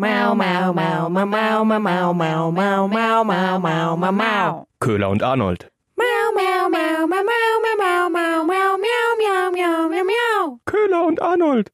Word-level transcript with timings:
Mau, 0.00 0.32
mau, 0.32 0.72
mau, 0.72 1.08
mau, 1.08 1.26
mau, 1.26 1.64
mau, 1.64 1.82
mau, 1.82 2.12
mau, 2.12 2.52
mau, 2.52 2.86
mau, 2.86 3.24
mau, 3.24 3.58
mau, 3.58 3.96
mau, 3.96 4.12
mau. 4.12 4.66
Köhler 4.78 5.08
und 5.10 5.24
Arnold. 5.24 5.66
Mau, 5.96 6.32
mau, 6.36 6.68
mau, 6.68 7.06
mau, 7.08 7.24
mau, 7.24 7.60
mau, 7.64 8.08
mau, 8.08 8.08
mau, 8.08 8.44
mau, 8.46 8.78
miau, 8.78 9.50
miau, 9.50 9.88
miau, 9.90 10.04
miau. 10.04 10.60
Köhler 10.66 11.04
und 11.04 11.20
Arnold. 11.20 11.72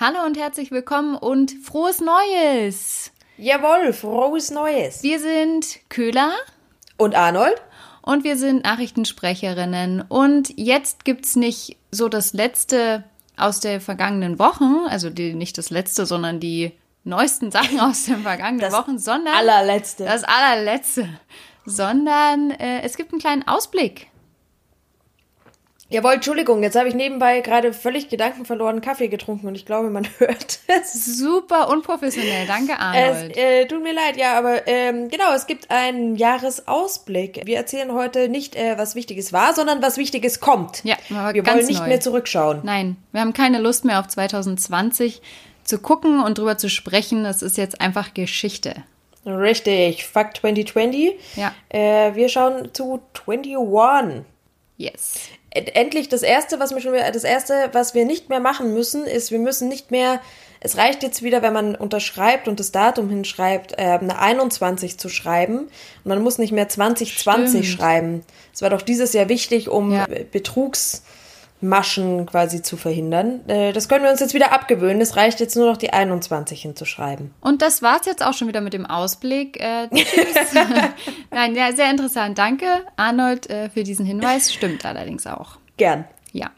Hallo 0.00 0.24
und 0.24 0.38
herzlich 0.38 0.70
willkommen 0.70 1.14
und 1.14 1.52
frohes 1.62 2.00
Neues! 2.00 3.12
Jawohl, 3.36 3.92
frohes 3.92 4.50
Neues. 4.50 5.02
Wir 5.02 5.18
sind 5.20 5.80
Köhler 5.90 6.32
Und 6.96 7.14
Arnold? 7.14 7.60
und 8.00 8.24
wir 8.24 8.38
sind 8.38 8.64
Nachrichtensprecherinnen. 8.64 10.04
Und 10.08 10.54
jetzt 10.56 11.04
gibt's 11.04 11.36
nicht 11.36 11.76
so 11.92 12.08
das 12.08 12.32
letzte 12.32 13.04
aus 13.40 13.60
der 13.60 13.80
vergangenen 13.80 14.38
Wochen, 14.38 14.86
also 14.88 15.10
die, 15.10 15.34
nicht 15.34 15.58
das 15.58 15.70
letzte, 15.70 16.06
sondern 16.06 16.40
die 16.40 16.72
neuesten 17.04 17.50
Sachen 17.50 17.80
aus 17.80 18.04
den 18.04 18.22
vergangenen 18.22 18.60
Das 18.60 18.72
Wochen, 18.72 18.98
sondern 18.98 19.34
allerletzte. 19.34 20.04
das 20.04 20.24
allerletzte, 20.24 21.08
sondern 21.64 22.50
äh, 22.50 22.82
es 22.82 22.96
gibt 22.96 23.12
einen 23.12 23.20
kleinen 23.20 23.46
Ausblick. 23.46 24.08
Jawohl, 25.92 26.14
Entschuldigung, 26.14 26.62
jetzt 26.62 26.76
habe 26.76 26.88
ich 26.88 26.94
nebenbei 26.94 27.40
gerade 27.40 27.72
völlig 27.72 28.08
gedankenverloren 28.08 28.80
Kaffee 28.80 29.08
getrunken 29.08 29.48
und 29.48 29.56
ich 29.56 29.66
glaube, 29.66 29.90
man 29.90 30.06
hört 30.18 30.60
es. 30.68 31.18
Super 31.18 31.68
unprofessionell, 31.68 32.46
danke 32.46 32.72
Es 32.74 32.78
Arnold. 32.78 33.36
äh, 33.36 33.66
tut 33.66 33.82
mir 33.82 33.92
leid, 33.92 34.16
ja, 34.16 34.38
aber 34.38 34.68
ähm, 34.68 35.08
genau, 35.08 35.32
es 35.34 35.46
gibt 35.48 35.68
einen 35.70 36.14
Jahresausblick. 36.16 37.42
Wir 37.44 37.56
erzählen 37.56 37.92
heute 37.92 38.28
nicht, 38.28 38.54
äh, 38.54 38.78
was 38.78 38.94
Wichtiges 38.94 39.32
war, 39.32 39.52
sondern 39.54 39.82
was 39.82 39.96
Wichtiges 39.98 40.38
kommt. 40.40 40.84
Ja, 40.84 40.96
aber 41.10 41.34
Wir 41.34 41.42
ganz 41.42 41.58
wollen 41.58 41.66
nicht 41.66 41.80
neu. 41.80 41.88
mehr 41.88 42.00
zurückschauen. 42.00 42.60
Nein, 42.62 42.96
wir 43.12 43.20
haben 43.20 43.32
keine 43.32 43.58
Lust 43.58 43.84
mehr 43.84 43.98
auf 44.00 44.06
2020 44.08 45.20
zu 45.64 45.78
gucken 45.78 46.22
und 46.22 46.38
drüber 46.38 46.56
zu 46.56 46.70
sprechen. 46.70 47.24
Das 47.24 47.42
ist 47.42 47.56
jetzt 47.56 47.80
einfach 47.80 48.14
Geschichte. 48.14 48.84
Richtig, 49.26 50.06
Fuck 50.06 50.36
2020. 50.40 51.14
Ja. 51.36 51.52
Äh, 51.68 52.14
wir 52.14 52.28
schauen 52.28 52.70
zu 52.72 53.00
21. 53.26 54.24
Yes. 54.78 55.14
End- 55.50 55.74
Endlich 55.74 56.08
das 56.08 56.22
erste, 56.22 56.60
was 56.60 56.72
wir 56.74 56.80
schon 56.80 56.92
das 56.94 57.24
erste, 57.24 57.54
was 57.72 57.94
wir 57.94 58.04
nicht 58.04 58.28
mehr 58.28 58.40
machen 58.40 58.72
müssen, 58.74 59.04
ist, 59.06 59.30
wir 59.30 59.38
müssen 59.38 59.68
nicht 59.68 59.90
mehr. 59.90 60.20
Es 60.60 60.76
reicht 60.76 61.02
jetzt 61.02 61.22
wieder, 61.22 61.40
wenn 61.42 61.52
man 61.54 61.74
unterschreibt 61.74 62.46
und 62.46 62.60
das 62.60 62.70
Datum 62.70 63.08
hinschreibt, 63.08 63.72
äh, 63.72 63.76
eine 64.00 64.18
21 64.18 64.98
zu 64.98 65.08
schreiben. 65.08 65.58
Und 65.60 65.70
man 66.04 66.22
muss 66.22 66.36
nicht 66.38 66.52
mehr 66.52 66.68
2020 66.68 67.64
Stimmt. 67.66 67.80
schreiben. 67.80 68.24
Es 68.52 68.60
war 68.62 68.70
doch 68.70 68.82
dieses 68.82 69.12
Jahr 69.14 69.28
wichtig, 69.28 69.68
um 69.70 69.92
Ja. 69.92 70.04
äh, 70.04 70.24
Betrugsmaschen 71.60 72.26
quasi 72.26 72.62
zu 72.62 72.76
verhindern. 72.76 73.40
Äh, 73.48 73.72
das 73.72 73.88
können 73.88 74.04
wir 74.04 74.10
uns 74.10 74.20
jetzt 74.20 74.34
wieder 74.34 74.52
abgewöhnen. 74.52 75.00
Es 75.00 75.16
reicht 75.16 75.40
jetzt 75.40 75.56
nur 75.56 75.66
noch 75.66 75.76
die 75.76 75.92
21 75.92 76.62
hinzuschreiben. 76.62 77.32
Und 77.40 77.62
das 77.62 77.82
war's 77.82 78.06
jetzt 78.06 78.24
auch 78.24 78.32
schon 78.34 78.48
wieder 78.48 78.60
mit 78.60 78.72
dem 78.72 78.86
Ausblick. 78.86 79.60
Äh, 79.60 79.88
tschüss. 79.94 80.54
Nein, 81.30 81.54
ja, 81.54 81.72
sehr 81.72 81.90
interessant. 81.90 82.38
Danke, 82.38 82.66
Arnold, 82.96 83.48
äh, 83.50 83.68
für 83.70 83.84
diesen 83.84 84.06
Hinweis. 84.06 84.52
Stimmt 84.52 84.84
allerdings 84.84 85.26
auch. 85.26 85.58
Gern. 85.76 86.04
Ja. 86.32 86.50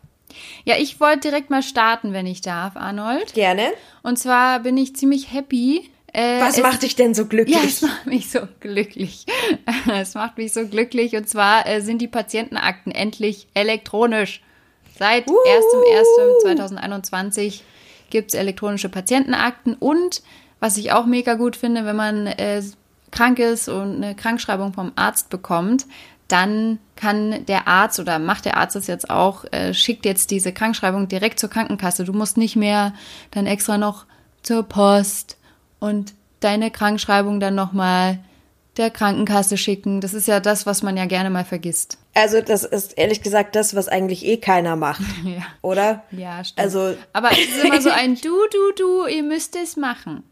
Ja, 0.65 0.77
ich 0.79 0.99
wollte 1.01 1.29
direkt 1.29 1.51
mal 1.51 1.63
starten, 1.63 2.13
wenn 2.13 2.27
ich 2.27 2.41
darf, 2.41 2.77
Arnold. 2.77 3.35
Gerne. 3.35 3.67
Und 4.03 4.19
zwar 4.19 4.61
bin 4.61 4.77
ich 4.77 4.97
ziemlich 4.97 5.33
happy. 5.33 5.91
Äh, 6.15 6.41
Was 6.41 6.57
es- 6.59 6.63
macht 6.63 6.83
dich 6.83 6.95
denn 6.97 7.15
so 7.15 7.27
glücklich? 7.27 7.57
Ja, 7.57 7.63
es 7.65 7.83
macht 7.83 8.07
mich 8.07 8.31
so 8.31 8.41
glücklich. 8.61 9.27
Es 9.93 10.15
macht 10.15 10.39
mich 10.39 10.53
so 10.53 10.67
glücklich. 10.67 11.17
Und 11.17 11.29
zwar 11.29 11.67
äh, 11.67 11.81
sind 11.81 12.01
die 12.01 12.09
Patientenakten 12.09 12.93
endlich 12.93 13.49
elektronisch. 13.55 14.41
Seit 15.03 15.27
1.1.2021 15.27 17.63
gibt 18.11 18.29
es 18.29 18.35
elektronische 18.39 18.89
Patientenakten. 18.89 19.75
Und 19.75 20.23
was 20.61 20.77
ich 20.77 20.93
auch 20.93 21.07
mega 21.07 21.35
gut 21.35 21.57
finde, 21.57 21.85
wenn 21.85 21.97
man 21.97 22.29
äh, 22.29 22.63
krank 23.11 23.41
ist 23.41 23.69
und 23.69 23.97
eine 23.97 24.15
Krankschreibung 24.15 24.73
vom 24.73 24.93
Arzt 24.95 25.29
bekommt, 25.29 25.87
dann 26.29 26.79
kann 26.95 27.45
der 27.47 27.67
Arzt 27.67 27.99
oder 27.99 28.21
macht 28.21 28.45
der 28.45 28.57
Arzt 28.57 28.77
das 28.77 28.87
jetzt 28.87 29.11
auch, 29.11 29.45
äh, 29.51 29.75
schickt 29.75 30.05
jetzt 30.05 30.31
diese 30.31 30.53
Krankschreibung 30.53 31.09
direkt 31.09 31.41
zur 31.41 31.51
Krankenkasse. 31.51 32.05
Du 32.05 32.13
musst 32.13 32.37
nicht 32.37 32.55
mehr 32.55 32.95
dann 33.33 33.47
extra 33.47 33.79
noch 33.79 34.07
zur 34.45 34.63
Post 34.63 35.37
und 35.81 36.15
deine 36.39 36.71
Krankschreibung 36.71 37.41
dann 37.41 37.57
nochmal 37.57 38.21
der 38.77 38.91
Krankenkasse 38.91 39.57
schicken. 39.57 40.01
Das 40.01 40.15
ist 40.15 40.27
ja 40.29 40.41
das, 40.41 40.65
was 40.67 40.83
man 40.83 40.97
ja 40.97 41.05
gerne 41.07 41.31
mal 41.31 41.45
vergisst. 41.45 41.99
Also, 42.15 42.41
das 42.41 42.65
ist 42.65 42.97
ehrlich 42.99 43.23
gesagt 43.23 43.55
das, 43.57 43.75
was 43.75 43.89
eigentlich 43.89 44.25
eh 44.27 44.37
keiner 44.39 44.77
macht. 44.77 45.03
Ja. 45.25 45.43
Oder? 45.63 46.03
Ja, 46.11 46.43
stimmt. 46.45 46.61
Also- 46.61 46.95
Aber 47.13 47.31
es 47.33 47.39
ist 47.39 47.65
immer 47.65 47.81
so 47.81 47.91
ein 47.95 48.15
Du, 48.17 48.31
du, 48.51 48.73
du, 48.77 49.07
ihr 49.07 49.23
müsst 49.23 49.57
es 49.57 49.77
machen. 49.77 50.23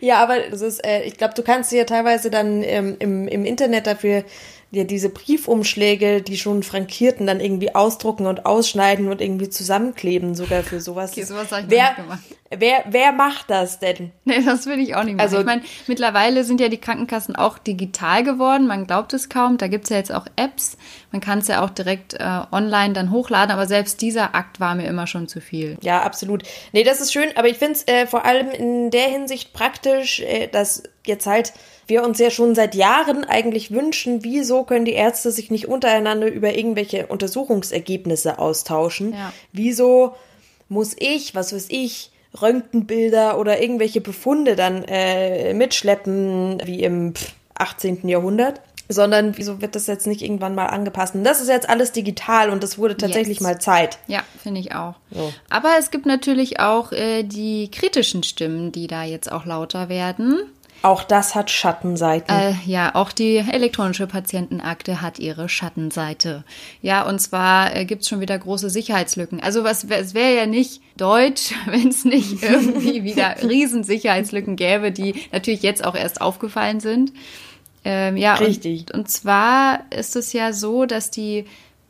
Ja, 0.00 0.22
aber 0.22 0.38
das 0.50 0.60
ist, 0.60 0.84
äh, 0.84 1.02
ich 1.04 1.16
glaube, 1.16 1.32
du 1.34 1.42
kannst 1.42 1.72
dir 1.72 1.78
ja 1.78 1.84
teilweise 1.84 2.30
dann 2.30 2.62
ähm, 2.62 2.96
im, 2.98 3.26
im 3.26 3.44
Internet 3.46 3.86
dafür 3.86 4.22
dir 4.72 4.84
diese 4.84 5.08
Briefumschläge, 5.10 6.22
die 6.22 6.36
schon 6.36 6.62
frankierten, 6.62 7.26
dann 7.26 7.40
irgendwie 7.40 7.74
ausdrucken 7.74 8.26
und 8.26 8.46
ausschneiden 8.46 9.08
und 9.08 9.20
irgendwie 9.20 9.48
zusammenkleben, 9.48 10.34
sogar 10.34 10.62
für 10.62 10.80
sowas. 10.80 11.12
Okay, 11.12 11.22
sowas 11.22 11.52
hab 11.52 11.60
ich 11.60 11.70
wer, 11.70 11.84
nicht 11.84 11.96
gemacht. 11.96 12.20
Wer, 12.50 12.84
wer 12.88 13.12
macht 13.12 13.50
das 13.50 13.78
denn? 13.78 14.12
Nee, 14.24 14.42
das 14.44 14.66
will 14.66 14.78
ich 14.80 14.94
auch 14.94 15.04
nicht 15.04 15.16
machen. 15.16 15.20
Also- 15.20 15.38
ich 15.38 15.46
meine, 15.46 15.62
mittlerweile 15.86 16.44
sind 16.44 16.60
ja 16.60 16.68
die 16.68 16.78
Krankenkassen 16.78 17.36
auch 17.36 17.58
digital 17.58 18.24
geworden. 18.24 18.66
Man 18.66 18.86
glaubt 18.86 19.12
es 19.12 19.28
kaum. 19.28 19.56
Da 19.56 19.68
gibt's 19.68 19.88
ja 19.88 19.96
jetzt 19.96 20.12
auch 20.12 20.26
Apps. 20.36 20.76
Man 21.12 21.20
kann 21.20 21.38
es 21.38 21.48
ja 21.48 21.64
auch 21.64 21.70
direkt 21.70 22.14
äh, 22.14 22.40
online 22.50 22.92
dann 22.92 23.10
hochladen. 23.12 23.52
Aber 23.52 23.66
selbst 23.66 24.02
dieser 24.02 24.34
Akt 24.34 24.60
war 24.60 24.74
mir 24.74 24.86
immer 24.86 25.06
schon 25.06 25.28
zu 25.28 25.40
viel. 25.40 25.78
Ja, 25.82 26.02
absolut. 26.02 26.42
Nee, 26.72 26.82
das 26.82 27.00
ist 27.00 27.12
schön, 27.12 27.28
aber 27.36 27.48
ich 27.48 27.56
finde 27.56 27.74
es 27.74 27.88
äh, 27.88 28.06
vor 28.06 28.24
allem 28.24 28.50
in 28.50 28.90
der 28.90 29.08
Hinsicht 29.08 29.52
praktisch, 29.52 30.20
äh, 30.20 30.48
dass 30.48 30.82
jetzt 31.08 31.26
halt 31.26 31.52
wir 31.86 32.02
uns 32.02 32.18
ja 32.18 32.30
schon 32.30 32.54
seit 32.54 32.74
Jahren 32.74 33.24
eigentlich 33.24 33.70
wünschen, 33.70 34.24
wieso 34.24 34.64
können 34.64 34.84
die 34.84 34.92
Ärzte 34.94 35.30
sich 35.30 35.50
nicht 35.50 35.68
untereinander 35.68 36.26
über 36.26 36.54
irgendwelche 36.56 37.06
Untersuchungsergebnisse 37.06 38.38
austauschen? 38.38 39.12
Ja. 39.12 39.32
Wieso 39.52 40.14
muss 40.68 40.94
ich, 40.98 41.34
was 41.34 41.52
weiß 41.52 41.66
ich, 41.70 42.10
Röntgenbilder 42.40 43.38
oder 43.38 43.60
irgendwelche 43.60 44.00
Befunde 44.00 44.56
dann 44.56 44.84
äh, 44.84 45.54
mitschleppen, 45.54 46.60
wie 46.64 46.82
im 46.82 47.14
pff, 47.14 47.32
18. 47.54 48.08
Jahrhundert? 48.08 48.60
Sondern 48.88 49.36
wieso 49.36 49.60
wird 49.60 49.74
das 49.74 49.88
jetzt 49.88 50.06
nicht 50.06 50.22
irgendwann 50.22 50.54
mal 50.54 50.66
angepasst? 50.66 51.16
Und 51.16 51.24
das 51.24 51.40
ist 51.40 51.48
jetzt 51.48 51.68
alles 51.68 51.90
digital 51.90 52.50
und 52.50 52.62
das 52.62 52.78
wurde 52.78 52.96
tatsächlich 52.96 53.38
Yes. 53.38 53.42
mal 53.42 53.60
Zeit. 53.60 53.98
Ja, 54.06 54.22
finde 54.40 54.60
ich 54.60 54.76
auch. 54.76 54.94
So. 55.10 55.32
Aber 55.50 55.70
es 55.76 55.90
gibt 55.90 56.06
natürlich 56.06 56.60
auch 56.60 56.92
äh, 56.92 57.24
die 57.24 57.68
kritischen 57.72 58.22
Stimmen, 58.22 58.70
die 58.70 58.86
da 58.86 59.02
jetzt 59.02 59.32
auch 59.32 59.44
lauter 59.44 59.88
werden. 59.88 60.38
Auch 60.86 61.02
das 61.02 61.34
hat 61.34 61.50
Schattenseiten. 61.50 62.32
Äh, 62.32 62.54
ja, 62.64 62.94
auch 62.94 63.10
die 63.10 63.38
elektronische 63.38 64.06
Patientenakte 64.06 65.02
hat 65.02 65.18
ihre 65.18 65.48
Schattenseite. 65.48 66.44
Ja, 66.80 67.02
und 67.02 67.18
zwar 67.18 67.74
äh, 67.74 67.84
gibt's 67.84 68.08
schon 68.08 68.20
wieder 68.20 68.38
große 68.38 68.70
Sicherheitslücken. 68.70 69.40
Also 69.40 69.64
was, 69.64 69.82
es 69.82 70.14
wäre 70.14 70.36
ja 70.36 70.46
nicht 70.46 70.80
deutsch, 70.96 71.52
wenn 71.66 71.88
es 71.88 72.04
nicht 72.04 72.40
irgendwie 72.44 73.02
wieder 73.02 73.34
riesen 73.42 73.82
Sicherheitslücken 73.82 74.54
gäbe, 74.54 74.92
die 74.92 75.16
natürlich 75.32 75.64
jetzt 75.64 75.84
auch 75.84 75.96
erst 75.96 76.20
aufgefallen 76.20 76.78
sind. 76.78 77.12
Ähm, 77.84 78.16
ja, 78.16 78.34
Richtig. 78.34 78.82
Und, 78.82 79.00
und 79.00 79.10
zwar 79.10 79.80
ist 79.90 80.14
es 80.14 80.32
ja 80.32 80.52
so, 80.52 80.86
dass 80.86 81.10
die 81.10 81.46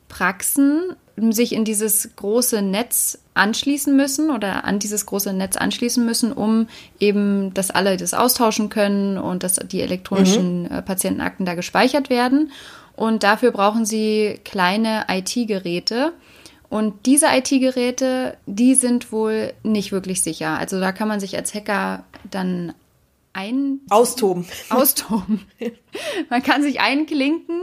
Praxen 0.08 0.96
sich 1.30 1.52
in 1.52 1.64
dieses 1.64 2.10
große 2.16 2.62
Netz 2.62 3.18
anschließen 3.34 3.96
müssen 3.96 4.30
oder 4.30 4.64
an 4.64 4.78
dieses 4.78 5.06
große 5.06 5.32
Netz 5.32 5.56
anschließen 5.56 6.04
müssen, 6.04 6.32
um 6.32 6.68
eben, 7.00 7.54
dass 7.54 7.70
alle 7.70 7.96
das 7.96 8.14
austauschen 8.14 8.68
können 8.68 9.16
und 9.18 9.42
dass 9.42 9.54
die 9.54 9.80
elektronischen 9.80 10.70
äh, 10.70 10.82
Patientenakten 10.82 11.46
da 11.46 11.54
gespeichert 11.54 12.10
werden. 12.10 12.52
Und 12.96 13.22
dafür 13.22 13.50
brauchen 13.50 13.84
sie 13.84 14.40
kleine 14.44 15.04
IT-Geräte. 15.08 16.12
Und 16.68 17.06
diese 17.06 17.26
IT-Geräte, 17.26 18.36
die 18.46 18.74
sind 18.74 19.12
wohl 19.12 19.52
nicht 19.62 19.92
wirklich 19.92 20.22
sicher. 20.22 20.58
Also 20.58 20.80
da 20.80 20.92
kann 20.92 21.08
man 21.08 21.20
sich 21.20 21.36
als 21.36 21.54
Hacker 21.54 22.04
dann 22.30 22.74
ein 23.36 23.80
Austoben. 23.90 24.46
austoben. 24.70 25.42
man 26.30 26.42
kann 26.42 26.62
sich 26.62 26.80
einklinken 26.80 27.60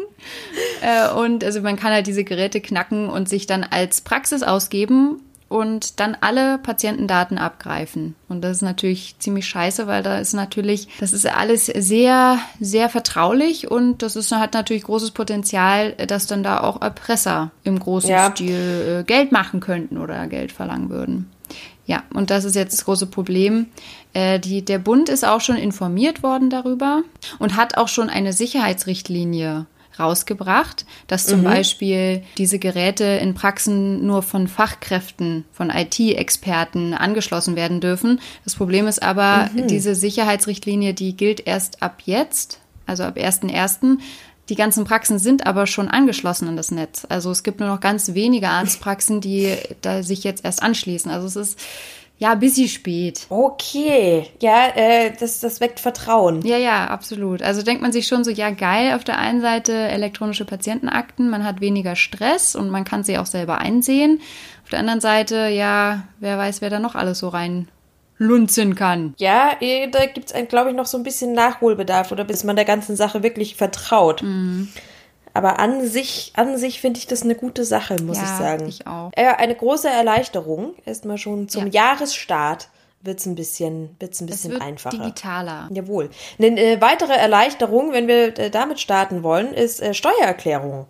äh, 0.82 1.12
und 1.12 1.44
also 1.44 1.62
man 1.62 1.76
kann 1.76 1.92
halt 1.92 2.08
diese 2.08 2.24
Geräte 2.24 2.62
knacken 2.62 3.10
und 3.10 3.28
sich 3.28 3.48
dann 3.48 3.64
als 3.64 4.02
Praxis 4.02 4.44
ausgeben 4.44 5.20
und 5.50 6.00
dann 6.00 6.18
alle 6.20 6.58
Patientendaten 6.58 7.38
abgreifen. 7.38 8.16
Und 8.28 8.42
das 8.42 8.58
ist 8.58 8.62
natürlich 8.64 9.20
ziemlich 9.20 9.46
scheiße, 9.46 9.86
weil 9.86 10.02
da 10.02 10.18
ist 10.18 10.34
natürlich, 10.34 10.88
das 11.00 11.14
ist 11.14 11.28
alles 11.28 11.68
sehr, 11.68 12.40
sehr 12.60 12.90
vertraulich 12.90 13.70
und 13.70 14.02
das 14.02 14.16
ist, 14.16 14.32
hat 14.32 14.54
natürlich 14.56 14.84
großes 14.84 15.12
Potenzial, 15.12 15.92
dass 15.94 16.26
dann 16.26 16.42
da 16.42 16.62
auch 16.62 16.82
Erpresser 16.82 17.52
im 17.64 17.78
großen 17.78 18.10
Ja. 18.10 18.32
Stil 18.32 19.02
äh, 19.02 19.04
Geld 19.04 19.32
machen 19.32 19.60
könnten 19.60 19.98
oder 19.98 20.26
Geld 20.28 20.52
verlangen 20.52 20.90
würden. 20.90 21.30
Ja, 21.86 22.04
und 22.14 22.30
das 22.30 22.46
ist 22.46 22.56
jetzt 22.56 22.74
das 22.74 22.86
große 22.86 23.08
Problem. 23.08 23.68
Äh, 24.14 24.40
die, 24.40 24.64
der 24.64 24.80
Bund 24.80 25.10
ist 25.10 25.26
auch 25.26 25.42
schon 25.42 25.58
informiert 25.58 26.24
worden 26.24 26.50
darüber 26.50 27.04
und 27.40 27.58
hat 27.58 27.78
auch 27.78 27.90
schon 27.90 28.10
eine 28.10 28.32
Sicherheitsrichtlinie 28.32 29.66
rausgebracht, 30.00 30.86
dass 31.08 31.28
zum 31.28 31.44
Beispiel 31.44 32.24
diese 32.38 32.58
Geräte 32.58 33.04
in 33.04 33.36
Praxen 33.36 34.06
nur 34.06 34.24
von 34.24 34.48
Fachkräften, 34.48 35.46
von 35.52 35.70
IT-Experten 35.70 36.94
angeschlossen 36.94 37.56
werden 37.56 37.80
dürfen. 37.80 38.20
Das 38.44 38.56
Problem 38.56 38.88
ist 38.88 39.04
aber, 39.04 39.50
diese 39.54 39.96
Sicherheitsrichtlinie, 39.96 40.94
die 40.94 41.16
gilt 41.16 41.46
erst 41.46 41.84
ab 41.84 42.02
jetzt, 42.06 42.60
also 42.86 43.04
ab 43.04 43.18
1.1. 43.18 44.00
Die 44.50 44.56
ganzen 44.56 44.84
Praxen 44.84 45.20
sind 45.20 45.46
aber 45.48 45.68
schon 45.68 45.88
angeschlossen 45.88 46.50
an 46.50 46.58
das 46.58 46.72
Netz. 46.72 47.06
Also 47.08 47.32
es 47.32 47.44
gibt 47.44 47.60
nur 47.60 47.70
noch 47.70 47.80
ganz 47.80 48.14
wenige 48.14 48.50
Arztpraxen, 48.50 49.22
die 49.22 49.56
da 49.82 50.04
sich 50.04 50.24
jetzt 50.24 50.44
erst 50.44 50.62
anschließen. 50.62 51.10
Also 51.10 51.28
es 51.28 51.36
ist 51.36 51.60
ja 52.18 52.32
ein 52.32 52.40
bisschen 52.40 52.68
spät. 52.68 53.26
Okay, 53.30 54.28
ja, 54.42 54.68
äh, 54.76 55.14
das, 55.18 55.40
das 55.40 55.62
weckt 55.62 55.80
Vertrauen. 55.80 56.42
Ja, 56.46 56.58
ja, 56.58 56.88
absolut. 56.88 57.42
Also 57.42 57.62
denkt 57.64 57.82
man 57.82 57.92
sich 57.92 58.08
schon 58.08 58.24
so, 58.24 58.32
ja 58.32 58.50
geil, 58.50 58.96
auf 58.96 59.04
der 59.04 59.18
einen 59.18 59.42
Seite 59.42 59.74
elektronische 59.74 60.46
Patientenakten, 60.46 61.30
man 61.30 61.46
hat 61.46 61.62
weniger 61.62 61.96
Stress 61.96 62.56
und 62.56 62.70
man 62.70 62.84
kann 62.84 63.04
sie 63.04 63.18
auch 63.18 63.26
selber 63.26 63.60
einsehen. 63.60 64.22
Auf 64.64 64.70
der 64.70 64.80
anderen 64.80 65.02
Seite, 65.02 65.48
ja, 65.48 66.04
wer 66.20 66.38
weiß, 66.38 66.62
wer 66.62 66.70
da 66.70 66.80
noch 66.80 66.96
alles 66.96 67.20
so 67.20 67.30
rein 67.30 67.68
lunzen 68.24 68.76
kann. 68.76 69.14
Ja, 69.18 69.52
eh, 69.60 69.88
da 69.88 70.06
gibt 70.06 70.32
es, 70.32 70.48
glaube 70.50 70.72
ich, 70.72 70.76
noch 70.76 70.86
so 70.86 70.98
ein 70.98 71.04
bisschen 71.04 71.34
Nachholbedarf 71.34 72.12
oder 72.12 72.24
bis 72.24 72.44
man 72.44 72.56
der 72.56 72.66
ganzen 72.66 72.96
Sache 72.96 73.24
wirklich 73.24 73.56
vertraut. 73.56 74.22
Mhm. 74.24 74.70
Aber 75.36 75.60
an 75.60 75.88
sich, 75.88 76.32
an 76.36 76.58
sich 76.58 76.80
finde 76.80 77.00
ich 77.00 77.08
das 77.08 77.24
eine 77.24 77.34
gute 77.36 77.66
Sache, 77.66 77.96
muss 78.04 78.18
Ja, 78.18 78.24
ich 78.24 78.30
sagen. 78.30 78.68
ich 78.68 78.86
auch. 78.88 79.10
Äh, 79.16 79.26
eine 79.28 79.56
große 79.56 79.90
Erleichterung. 79.90 80.76
Erstmal 80.86 81.18
schon 81.18 81.50
zum 81.50 81.66
Ja. 81.72 81.88
Jahresstart 81.92 82.70
wird 83.02 83.20
es 83.20 83.26
ein 83.26 83.36
bisschen, 83.36 83.96
wird's 84.00 84.22
ein 84.22 84.28
Es 84.30 84.36
bisschen 84.36 84.52
wird 84.52 84.62
einfacher. 84.62 84.96
digitaler. 84.98 85.70
Jawohl. 85.74 86.10
Eine 86.40 86.60
äh, 86.62 86.82
weitere 86.82 87.14
Erleichterung, 87.14 87.92
wenn 87.94 88.08
wir 88.08 88.38
äh, 88.38 88.50
damit 88.50 88.80
starten 88.80 89.24
wollen, 89.24 89.54
ist 89.54 89.82
äh, 89.82 89.94
Steuererklärung. 89.96 90.86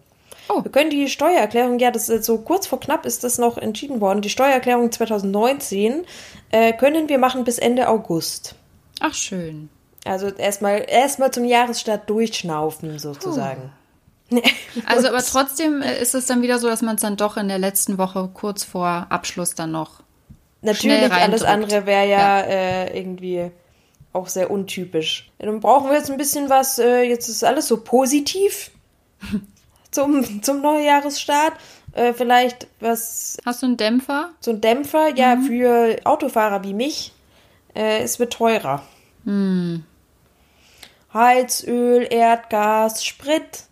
Oh. 0.53 0.63
Wir 0.63 0.71
können 0.71 0.89
die 0.89 1.09
Steuererklärung, 1.09 1.79
ja, 1.79 1.91
das 1.91 2.09
ist 2.09 2.25
so 2.25 2.37
kurz 2.39 2.67
vor 2.67 2.79
knapp 2.79 3.05
ist 3.05 3.23
das 3.23 3.37
noch 3.37 3.57
entschieden 3.57 4.01
worden. 4.01 4.21
Die 4.21 4.29
Steuererklärung 4.29 4.91
2019 4.91 6.05
äh, 6.51 6.73
können 6.73 7.09
wir 7.09 7.17
machen 7.17 7.43
bis 7.43 7.57
Ende 7.57 7.87
August. 7.87 8.55
Ach, 8.99 9.13
schön. 9.13 9.69
Also 10.05 10.27
erstmal 10.27 10.85
erstmal 10.87 11.31
zum 11.31 11.45
Jahresstart 11.45 12.09
durchschnaufen 12.09 12.99
sozusagen. 12.99 13.71
Also, 14.85 15.09
aber 15.09 15.23
trotzdem 15.23 15.83
äh, 15.83 16.01
ist 16.01 16.15
es 16.15 16.25
dann 16.25 16.41
wieder 16.41 16.57
so, 16.57 16.67
dass 16.67 16.81
man 16.81 16.95
es 16.95 17.01
dann 17.01 17.17
doch 17.17 17.37
in 17.37 17.47
der 17.47 17.59
letzten 17.59 17.99
Woche 17.99 18.29
kurz 18.33 18.63
vor 18.63 19.05
Abschluss 19.09 19.53
dann 19.53 19.71
noch. 19.71 20.01
Natürlich, 20.61 21.11
alles 21.11 21.43
andere 21.43 21.85
wäre 21.85 22.09
ja, 22.09 22.39
Äh, 22.41 22.97
irgendwie 22.97 23.51
auch 24.13 24.27
sehr 24.27 24.49
untypisch. 24.49 25.31
Ja, 25.39 25.47
Dann 25.47 25.59
brauchen 25.59 25.89
wir 25.89 25.97
jetzt 25.97 26.09
ein 26.09 26.17
bisschen 26.17 26.49
was, 26.49 26.79
äh, 26.79 27.01
jetzt 27.01 27.27
ist 27.27 27.43
alles 27.43 27.67
so 27.67 27.77
positiv 27.77 28.71
zum, 29.93 30.41
zum 30.43 30.61
Neujahresstart. 30.61 31.53
Äh, 31.93 32.13
vielleicht 32.13 32.67
was, 32.79 33.37
Hast 33.45 33.61
du 33.61 33.67
einen 33.67 33.77
Dämpfer? 33.77 34.29
so 34.39 34.51
ein 34.51 34.61
Dämpfer, 34.61 35.15
ja, 35.15 35.37
für 35.37 35.97
Autofahrer 36.05 36.63
wie 36.63 36.73
mich. 36.73 37.13
Äh, 37.75 38.01
es 38.03 38.19
wird 38.19 38.33
teurer. 38.33 38.83
Heizöl, 41.13 42.07
Erdgas, 42.09 43.05
Sprit, 43.05 43.65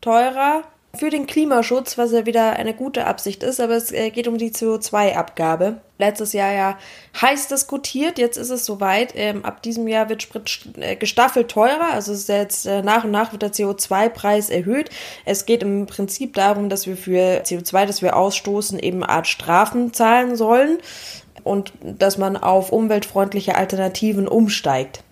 teurer. 0.00 0.64
Für 0.96 1.10
den 1.10 1.26
Klimaschutz, 1.26 1.98
was 1.98 2.12
ja 2.12 2.26
wieder 2.26 2.54
eine 2.54 2.74
gute 2.74 3.06
Absicht 3.06 3.42
ist, 3.42 3.60
aber 3.60 3.74
es 3.74 3.92
äh, 3.92 4.10
geht 4.10 4.28
um 4.28 4.38
die 4.38 4.50
CO2-Abgabe. 4.50 5.80
Letztes 5.98 6.32
Jahr 6.32 6.52
ja 6.52 6.78
heiß 7.20 7.48
diskutiert, 7.48 8.18
jetzt 8.18 8.36
ist 8.36 8.50
es 8.50 8.64
soweit. 8.64 9.12
Ähm, 9.14 9.44
ab 9.44 9.62
diesem 9.62 9.86
Jahr 9.86 10.08
wird 10.08 10.22
Sprit 10.22 10.68
äh, 10.78 10.96
gestaffelt 10.96 11.48
teurer, 11.50 11.92
also 11.92 12.12
ist 12.12 12.28
jetzt 12.28 12.66
äh, 12.66 12.82
nach 12.82 13.04
und 13.04 13.12
nach 13.12 13.32
wird 13.32 13.42
der 13.42 13.52
CO2-Preis 13.52 14.50
erhöht. 14.50 14.90
Es 15.24 15.46
geht 15.46 15.62
im 15.62 15.86
Prinzip 15.86 16.34
darum, 16.34 16.68
dass 16.68 16.86
wir 16.86 16.96
für 16.96 17.42
CO2, 17.44 17.86
das 17.86 18.02
wir 18.02 18.16
ausstoßen, 18.16 18.78
eben 18.78 19.04
eine 19.04 19.12
Art 19.12 19.28
Strafen 19.28 19.92
zahlen 19.92 20.36
sollen 20.36 20.78
und 21.44 21.72
dass 21.82 22.18
man 22.18 22.36
auf 22.36 22.72
umweltfreundliche 22.72 23.54
Alternativen 23.54 24.26
umsteigt. 24.26 25.03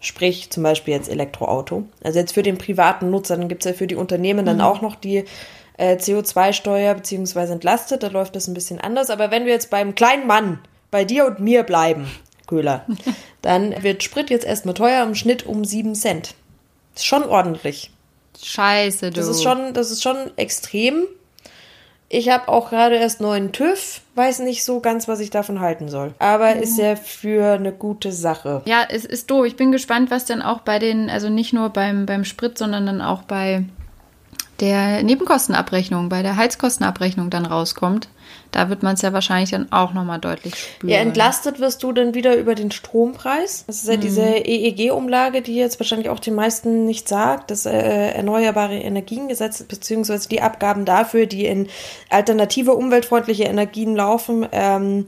Sprich 0.00 0.50
zum 0.50 0.62
Beispiel 0.62 0.94
jetzt 0.94 1.08
Elektroauto. 1.08 1.84
Also 2.04 2.18
jetzt 2.18 2.32
für 2.32 2.42
den 2.42 2.58
privaten 2.58 3.10
Nutzer, 3.10 3.36
dann 3.36 3.48
gibt 3.48 3.64
es 3.64 3.70
ja 3.70 3.76
für 3.76 3.86
die 3.86 3.96
Unternehmen 3.96 4.46
dann 4.46 4.60
auch 4.60 4.80
noch 4.80 4.94
die 4.94 5.24
äh, 5.76 5.96
CO2-Steuer 5.96 6.94
beziehungsweise 6.94 7.54
entlastet. 7.54 8.02
Da 8.02 8.08
läuft 8.08 8.36
das 8.36 8.46
ein 8.46 8.54
bisschen 8.54 8.80
anders. 8.80 9.10
Aber 9.10 9.30
wenn 9.30 9.44
wir 9.44 9.52
jetzt 9.52 9.70
beim 9.70 9.94
kleinen 9.94 10.26
Mann, 10.26 10.60
bei 10.90 11.04
dir 11.04 11.26
und 11.26 11.40
mir 11.40 11.64
bleiben, 11.64 12.08
Köhler, 12.46 12.86
dann 13.42 13.82
wird 13.82 14.02
Sprit 14.02 14.30
jetzt 14.30 14.46
erstmal 14.46 14.74
teuer 14.74 15.02
im 15.02 15.14
Schnitt 15.14 15.46
um 15.46 15.64
7 15.64 15.94
Cent. 15.94 16.34
Ist 16.94 17.06
schon 17.06 17.24
ordentlich. 17.24 17.90
Scheiße, 18.40 19.10
du. 19.10 19.20
Das 19.20 19.28
ist 19.28 19.42
schon, 19.42 19.74
das 19.74 19.90
ist 19.90 20.02
schon 20.02 20.16
extrem. 20.36 21.06
Ich 22.10 22.30
habe 22.30 22.48
auch 22.48 22.70
gerade 22.70 22.96
erst 22.96 23.20
neuen 23.20 23.52
TÜV, 23.52 24.00
weiß 24.14 24.38
nicht 24.40 24.64
so 24.64 24.80
ganz, 24.80 25.08
was 25.08 25.20
ich 25.20 25.28
davon 25.28 25.60
halten 25.60 25.88
soll. 25.88 26.14
Aber 26.18 26.56
ist 26.56 26.78
ja 26.78 26.96
für 26.96 27.52
eine 27.52 27.72
gute 27.72 28.12
Sache. 28.12 28.62
Ja, 28.64 28.86
es 28.88 29.04
ist 29.04 29.30
doof. 29.30 29.44
Ich 29.44 29.56
bin 29.56 29.72
gespannt, 29.72 30.10
was 30.10 30.24
dann 30.24 30.40
auch 30.40 30.60
bei 30.60 30.78
den, 30.78 31.10
also 31.10 31.28
nicht 31.28 31.52
nur 31.52 31.68
beim, 31.68 32.06
beim 32.06 32.24
Sprit, 32.24 32.56
sondern 32.56 32.86
dann 32.86 33.02
auch 33.02 33.22
bei 33.22 33.64
der 34.60 35.02
Nebenkostenabrechnung, 35.02 36.08
bei 36.08 36.22
der 36.22 36.36
Heizkostenabrechnung 36.36 37.30
dann 37.30 37.46
rauskommt. 37.46 38.08
Da 38.50 38.70
wird 38.70 38.82
man 38.82 38.94
es 38.94 39.02
ja 39.02 39.12
wahrscheinlich 39.12 39.50
dann 39.50 39.70
auch 39.72 39.92
nochmal 39.92 40.18
deutlich 40.18 40.54
spüren. 40.54 40.90
Ja, 40.90 40.98
entlastet 41.00 41.60
wirst 41.60 41.82
du 41.82 41.92
dann 41.92 42.14
wieder 42.14 42.36
über 42.36 42.54
den 42.54 42.70
Strompreis. 42.70 43.64
Das 43.66 43.82
ist 43.82 43.88
ja 43.88 43.96
diese 43.96 44.22
EEG-Umlage, 44.22 45.42
die 45.42 45.56
jetzt 45.56 45.78
wahrscheinlich 45.78 46.08
auch 46.08 46.18
den 46.18 46.34
meisten 46.34 46.86
nicht 46.86 47.08
sagt. 47.08 47.50
Das 47.50 47.66
äh, 47.66 48.10
Erneuerbare 48.10 48.76
Energiengesetz, 48.76 49.62
beziehungsweise 49.62 50.28
die 50.28 50.40
Abgaben 50.40 50.84
dafür, 50.84 51.26
die 51.26 51.46
in 51.46 51.68
alternative 52.10 52.72
umweltfreundliche 52.72 53.44
Energien 53.44 53.94
laufen. 53.94 54.46
Ähm, 54.50 55.06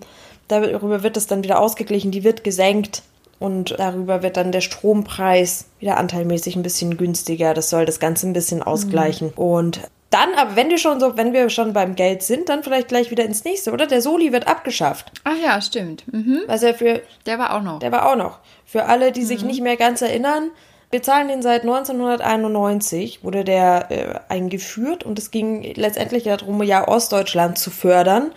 darüber 0.48 1.02
wird 1.02 1.16
das 1.16 1.26
dann 1.26 1.42
wieder 1.42 1.60
ausgeglichen, 1.60 2.10
die 2.10 2.24
wird 2.24 2.44
gesenkt. 2.44 3.02
Und 3.40 3.74
darüber 3.78 4.22
wird 4.22 4.36
dann 4.36 4.52
der 4.52 4.60
Strompreis 4.60 5.64
wieder 5.80 5.96
anteilmäßig 5.96 6.54
ein 6.56 6.62
bisschen 6.62 6.96
günstiger. 6.96 7.54
Das 7.54 7.70
soll 7.70 7.86
das 7.86 7.98
Ganze 7.98 8.28
ein 8.28 8.32
bisschen 8.34 8.62
ausgleichen. 8.62 9.30
Und 9.34 9.80
dann, 10.10 10.28
aber 10.36 10.56
wenn 10.56 10.68
wir 10.68 10.76
schon 10.78 11.00
so, 11.00 11.16
wenn 11.16 11.32
wir 11.32 11.48
schon 11.50 11.72
beim 11.72 11.94
Geld 11.94 12.22
sind, 12.22 12.48
dann 12.50 12.62
vielleicht 12.62 12.88
gleich 12.88 13.10
wieder 13.10 13.24
ins 13.24 13.44
nächste, 13.44 13.72
oder? 13.72 13.86
Der 13.86 14.02
Soli 14.02 14.32
wird 14.32 14.46
abgeschafft. 14.46 15.10
Ach 15.24 15.36
ja, 15.42 15.60
stimmt. 15.62 16.04
Mhm. 16.12 16.40
Was 16.48 16.62
ja 16.62 16.74
für, 16.74 17.00
Der 17.26 17.38
war 17.38 17.56
auch 17.56 17.62
noch. 17.62 17.78
der 17.78 17.92
war 17.92 18.10
auch 18.12 18.16
noch. 18.16 18.40
Für 18.66 18.84
alle, 18.86 19.10
die 19.12 19.22
Mhm. 19.22 19.26
sich 19.26 19.42
nicht 19.44 19.62
mehr 19.62 19.76
ganz 19.76 20.02
erinnern, 20.02 20.50
wir 20.90 21.02
zahlen 21.02 21.28
den 21.28 21.40
seit 21.42 21.62
1991, 21.62 23.22
wurde 23.24 23.44
der 23.44 23.86
äh, 23.90 24.14
eingeführt 24.28 25.04
und 25.04 25.18
es 25.18 25.30
ging 25.30 25.62
letztendlich 25.76 26.24
darum, 26.24 26.62
ja 26.62 26.86
Ostdeutschland 26.88 27.58
zu 27.58 27.70
fördern 27.70 28.32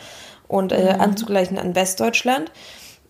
und 0.47 0.71
äh, 0.71 0.93
Mhm. 0.93 1.01
anzugleichen 1.01 1.57
an 1.57 1.75
Westdeutschland. 1.75 2.51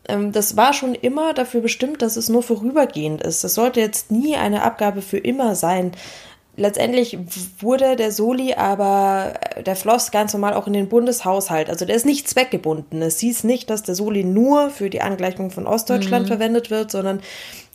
Ähm, 0.08 0.32
das 0.32 0.58
war 0.58 0.74
schon 0.74 0.96
immer 0.96 1.34
dafür 1.34 1.62
bestimmt, 1.62 2.02
dass 2.02 2.16
es 2.16 2.30
nur 2.30 2.44
vorübergehend 2.44 3.22
ist. 3.22 3.44
Das 3.44 3.56
sollte 3.56 3.80
jetzt 3.80 4.12
nie 4.12 4.36
eine 4.36 4.64
Abgabe 4.64 5.02
für 5.02 5.18
immer 5.18 5.56
sein. 5.56 5.92
Letztendlich 6.56 7.18
wurde 7.60 7.96
der 7.96 8.12
Soli 8.12 8.54
aber, 8.54 9.34
äh, 9.56 9.64
der 9.64 9.76
floss 9.76 10.12
ganz 10.12 10.34
normal 10.34 10.54
auch 10.54 10.68
in 10.68 10.74
den 10.74 10.90
Bundeshaushalt. 10.90 11.70
Also 11.70 11.86
der 11.86 11.96
ist 11.96 12.06
nicht 12.06 12.30
zweckgebunden. 12.30 13.02
Es 13.02 13.20
hieß 13.20 13.44
nicht, 13.44 13.70
dass 13.70 13.84
der 13.84 13.96
Soli 13.96 14.24
nur 14.24 14.70
für 14.70 14.90
die 14.90 15.02
Angleichung 15.02 15.50
von 15.52 15.66
Ostdeutschland 15.66 16.28
verwendet 16.28 16.70
wird, 16.70 16.92
sondern 16.92 17.22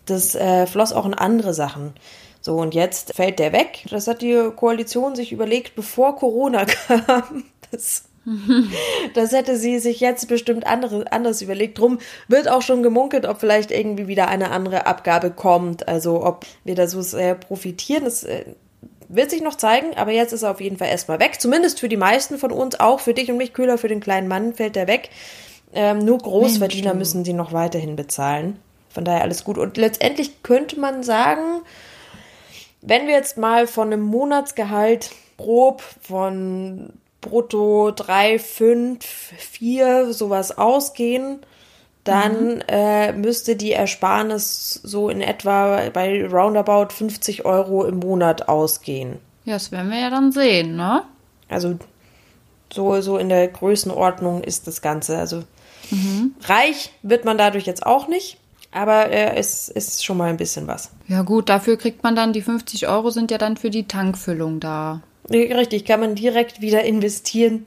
das 0.06 0.34
äh, 0.34 0.66
floss 0.66 0.92
auch 0.92 1.06
in 1.06 1.14
andere 1.14 1.54
Sachen. 1.54 1.92
So, 2.40 2.56
und 2.56 2.74
jetzt 2.74 3.14
fällt 3.14 3.40
der 3.40 3.52
weg. 3.52 3.84
Das 3.90 4.06
hat 4.06 4.22
die 4.22 4.50
Koalition 4.54 5.16
sich 5.16 5.32
überlegt, 5.32 5.74
bevor 5.74 6.16
Corona 6.16 6.64
kam. 6.86 7.44
Das, 7.70 8.04
das 9.14 9.32
hätte 9.32 9.56
sie 9.56 9.78
sich 9.78 10.00
jetzt 10.00 10.28
bestimmt 10.28 10.66
andere, 10.66 11.10
anders 11.12 11.42
überlegt. 11.42 11.78
Drum 11.78 11.98
wird 12.28 12.48
auch 12.48 12.62
schon 12.62 12.82
gemunkelt, 12.82 13.26
ob 13.26 13.40
vielleicht 13.40 13.70
irgendwie 13.70 14.08
wieder 14.08 14.28
eine 14.28 14.50
andere 14.50 14.86
Abgabe 14.86 15.30
kommt. 15.30 15.88
Also 15.88 16.24
ob 16.24 16.44
wir 16.64 16.74
da 16.74 16.86
so 16.86 17.00
sehr 17.02 17.34
profitieren. 17.34 18.04
Das 18.04 18.24
äh, 18.24 18.44
wird 19.08 19.30
sich 19.30 19.42
noch 19.42 19.54
zeigen, 19.54 19.96
aber 19.96 20.12
jetzt 20.12 20.32
ist 20.32 20.42
er 20.42 20.50
auf 20.50 20.60
jeden 20.60 20.76
Fall 20.76 20.88
erstmal 20.88 21.20
weg. 21.20 21.40
Zumindest 21.40 21.80
für 21.80 21.88
die 21.88 21.96
meisten 21.96 22.38
von 22.38 22.52
uns, 22.52 22.78
auch 22.78 23.00
für 23.00 23.14
dich 23.14 23.30
und 23.30 23.38
mich, 23.38 23.52
Köhler, 23.54 23.78
für 23.78 23.88
den 23.88 24.00
kleinen 24.00 24.28
Mann 24.28 24.54
fällt 24.54 24.76
der 24.76 24.86
weg. 24.86 25.10
Ähm, 25.72 25.98
nur 25.98 26.18
Großverdiener 26.18 26.94
müssen 26.94 27.24
die 27.24 27.32
noch 27.32 27.52
weiterhin 27.52 27.96
bezahlen. 27.96 28.58
Von 28.90 29.04
daher 29.04 29.22
alles 29.22 29.44
gut. 29.44 29.58
Und 29.58 29.76
letztendlich 29.76 30.42
könnte 30.42 30.78
man 30.78 31.02
sagen, 31.02 31.62
wenn 32.80 33.06
wir 33.06 33.14
jetzt 33.14 33.38
mal 33.38 33.66
von 33.66 33.92
einem 33.92 34.02
Monatsgehalt 34.02 35.10
grob 35.36 35.82
von 36.00 36.92
brutto 37.28 37.92
3, 37.94 38.38
5, 38.38 39.04
4 39.04 40.12
sowas 40.12 40.56
ausgehen, 40.56 41.40
dann 42.04 42.62
äh, 42.68 43.12
müsste 43.12 43.56
die 43.56 43.72
Ersparnis 43.72 44.80
so 44.82 45.08
in 45.10 45.20
etwa 45.20 45.90
bei 45.92 46.26
roundabout 46.26 46.92
50 46.92 47.44
Euro 47.44 47.84
im 47.84 47.98
Monat 47.98 48.48
ausgehen. 48.48 49.18
Ja, 49.44 49.54
das 49.54 49.72
werden 49.72 49.90
wir 49.90 49.98
ja 49.98 50.10
dann 50.10 50.32
sehen, 50.32 50.76
ne? 50.76 51.02
Also 51.48 51.78
so, 52.72 53.00
so 53.00 53.18
in 53.18 53.28
der 53.28 53.48
Größenordnung 53.48 54.42
ist 54.42 54.66
das 54.66 54.82
Ganze. 54.82 55.18
Also 55.18 55.44
reich 56.44 56.90
wird 57.02 57.24
man 57.24 57.38
dadurch 57.38 57.64
jetzt 57.64 57.84
auch 57.86 58.08
nicht, 58.08 58.38
Aber 58.70 59.10
äh, 59.10 59.36
es 59.36 59.68
ist 59.68 60.04
schon 60.04 60.18
mal 60.18 60.28
ein 60.28 60.36
bisschen 60.36 60.66
was. 60.66 60.90
Ja 61.08 61.22
gut, 61.22 61.48
dafür 61.48 61.78
kriegt 61.78 62.02
man 62.02 62.14
dann, 62.14 62.34
die 62.34 62.42
50 62.42 62.86
Euro 62.88 63.08
sind 63.10 63.30
ja 63.30 63.38
dann 63.38 63.56
für 63.56 63.70
die 63.70 63.88
Tankfüllung 63.88 64.60
da. 64.60 65.00
Richtig, 65.30 65.84
kann 65.84 66.00
man 66.00 66.14
direkt 66.14 66.60
wieder 66.60 66.84
investieren. 66.84 67.66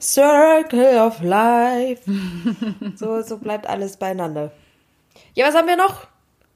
Circle 0.00 0.98
of 1.00 1.20
Life. 1.22 2.02
so, 2.96 3.22
so 3.22 3.36
bleibt 3.38 3.66
alles 3.68 3.96
beieinander. 3.96 4.52
Ja, 5.34 5.48
was 5.48 5.54
haben 5.54 5.68
wir 5.68 5.76
noch? 5.76 6.06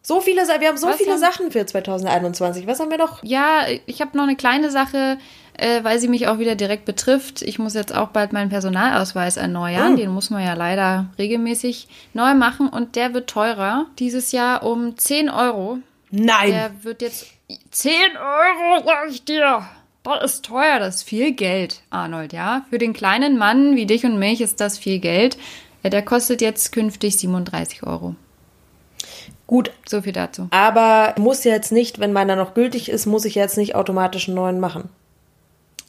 So 0.07 0.21
viele, 0.21 0.43
wir 0.43 0.69
haben 0.69 0.77
so 0.77 0.87
Was 0.89 0.97
viele 0.97 1.13
haben- 1.13 1.19
Sachen 1.21 1.51
für 1.51 1.65
2021. 1.65 2.67
Was 2.67 2.79
haben 2.81 2.91
wir 2.91 2.99
noch? 2.99 3.23
Ja, 3.23 3.63
ich 3.87 4.01
habe 4.03 4.17
noch 4.17 4.25
eine 4.25 4.37
kleine 4.37 4.71
Sache, 4.71 5.19
äh, 5.57 5.83
weil 5.83 5.99
sie 5.99 6.09
mich 6.09 6.29
auch 6.29 6.39
wieder 6.39 6.57
direkt 6.57 6.85
betrifft. 6.85 7.41
Ich 7.43 7.59
muss 7.59 7.73
jetzt 7.75 7.95
auch 7.95 8.09
bald 8.09 8.33
meinen 8.35 8.51
Personalausweis 8.51 9.37
erneuern. 9.39 9.91
Hm. 9.91 9.97
Den 9.97 10.11
muss 10.11 10.29
man 10.31 10.43
ja 10.45 10.53
leider 10.55 11.07
regelmäßig 11.19 11.89
neu 12.13 12.35
machen 12.35 12.69
und 12.69 12.97
der 12.97 13.15
wird 13.15 13.31
teurer. 13.31 13.87
Dieses 13.99 14.33
Jahr 14.33 14.63
um 14.63 14.97
10 14.99 15.31
Euro. 15.31 15.79
Nein. 16.11 16.51
Der 16.51 16.85
wird 16.85 17.01
jetzt 17.01 17.27
10 17.71 17.93
Euro, 18.17 18.83
sag 18.85 19.11
ich 19.11 19.25
dir. 19.25 19.67
Das 20.03 20.23
ist 20.35 20.45
teuer, 20.45 20.79
das 20.79 20.97
ist 20.97 21.03
viel 21.05 21.33
Geld, 21.33 21.83
Arnold, 21.91 22.33
ja. 22.33 22.65
Für 22.71 22.79
den 22.79 22.93
kleinen 22.93 23.39
Mann 23.39 23.75
wie 23.77 23.87
dich 23.87 24.05
und 24.05 24.19
mich 24.19 24.41
ist 24.41 24.61
das 24.61 24.77
viel 24.79 24.99
Geld. 24.99 25.39
Der 25.83 26.03
kostet 26.03 26.41
jetzt 26.41 26.73
künftig 26.73 27.19
37 27.19 27.83
Euro. 27.85 28.15
Gut, 29.47 29.71
So 29.87 30.01
viel 30.01 30.13
dazu. 30.13 30.49
aber 30.51 31.15
muss 31.19 31.45
jetzt 31.45 31.71
nicht, 31.71 31.99
wenn 32.01 32.13
meiner 32.15 32.37
noch 32.37 32.55
gültig 32.55 32.89
ist, 32.89 33.05
muss 33.05 33.27
ich 33.27 33.35
jetzt 33.35 33.59
nicht 33.59 33.75
automatisch 33.75 34.29
einen 34.29 34.37
neuen 34.37 34.61
machen. 34.61 34.89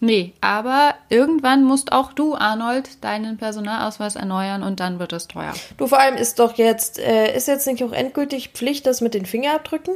Nee, 0.02 0.34
aber 0.42 0.94
irgendwann 1.08 1.64
musst 1.64 1.94
auch 1.94 2.12
du, 2.12 2.36
Arnold, 2.36 3.02
deinen 3.02 3.38
Personalausweis 3.38 4.18
erneuern 4.18 4.62
und 4.62 4.82
dann 4.82 5.00
wird 5.00 5.14
es 5.14 5.30
teuer. 5.30 5.54
Du, 5.78 5.88
vor 5.88 6.00
allem 6.00 6.16
ist 6.18 6.40
doch 6.40 6.56
jetzt, 6.58 7.00
äh, 7.00 7.34
ist 7.36 7.48
jetzt 7.48 7.66
nicht 7.66 7.82
auch 7.82 7.94
endgültig 7.94 8.50
Pflicht, 8.50 8.86
das 8.86 9.00
mit 9.00 9.14
den 9.14 9.26
Fingerabdrücken? 9.26 9.94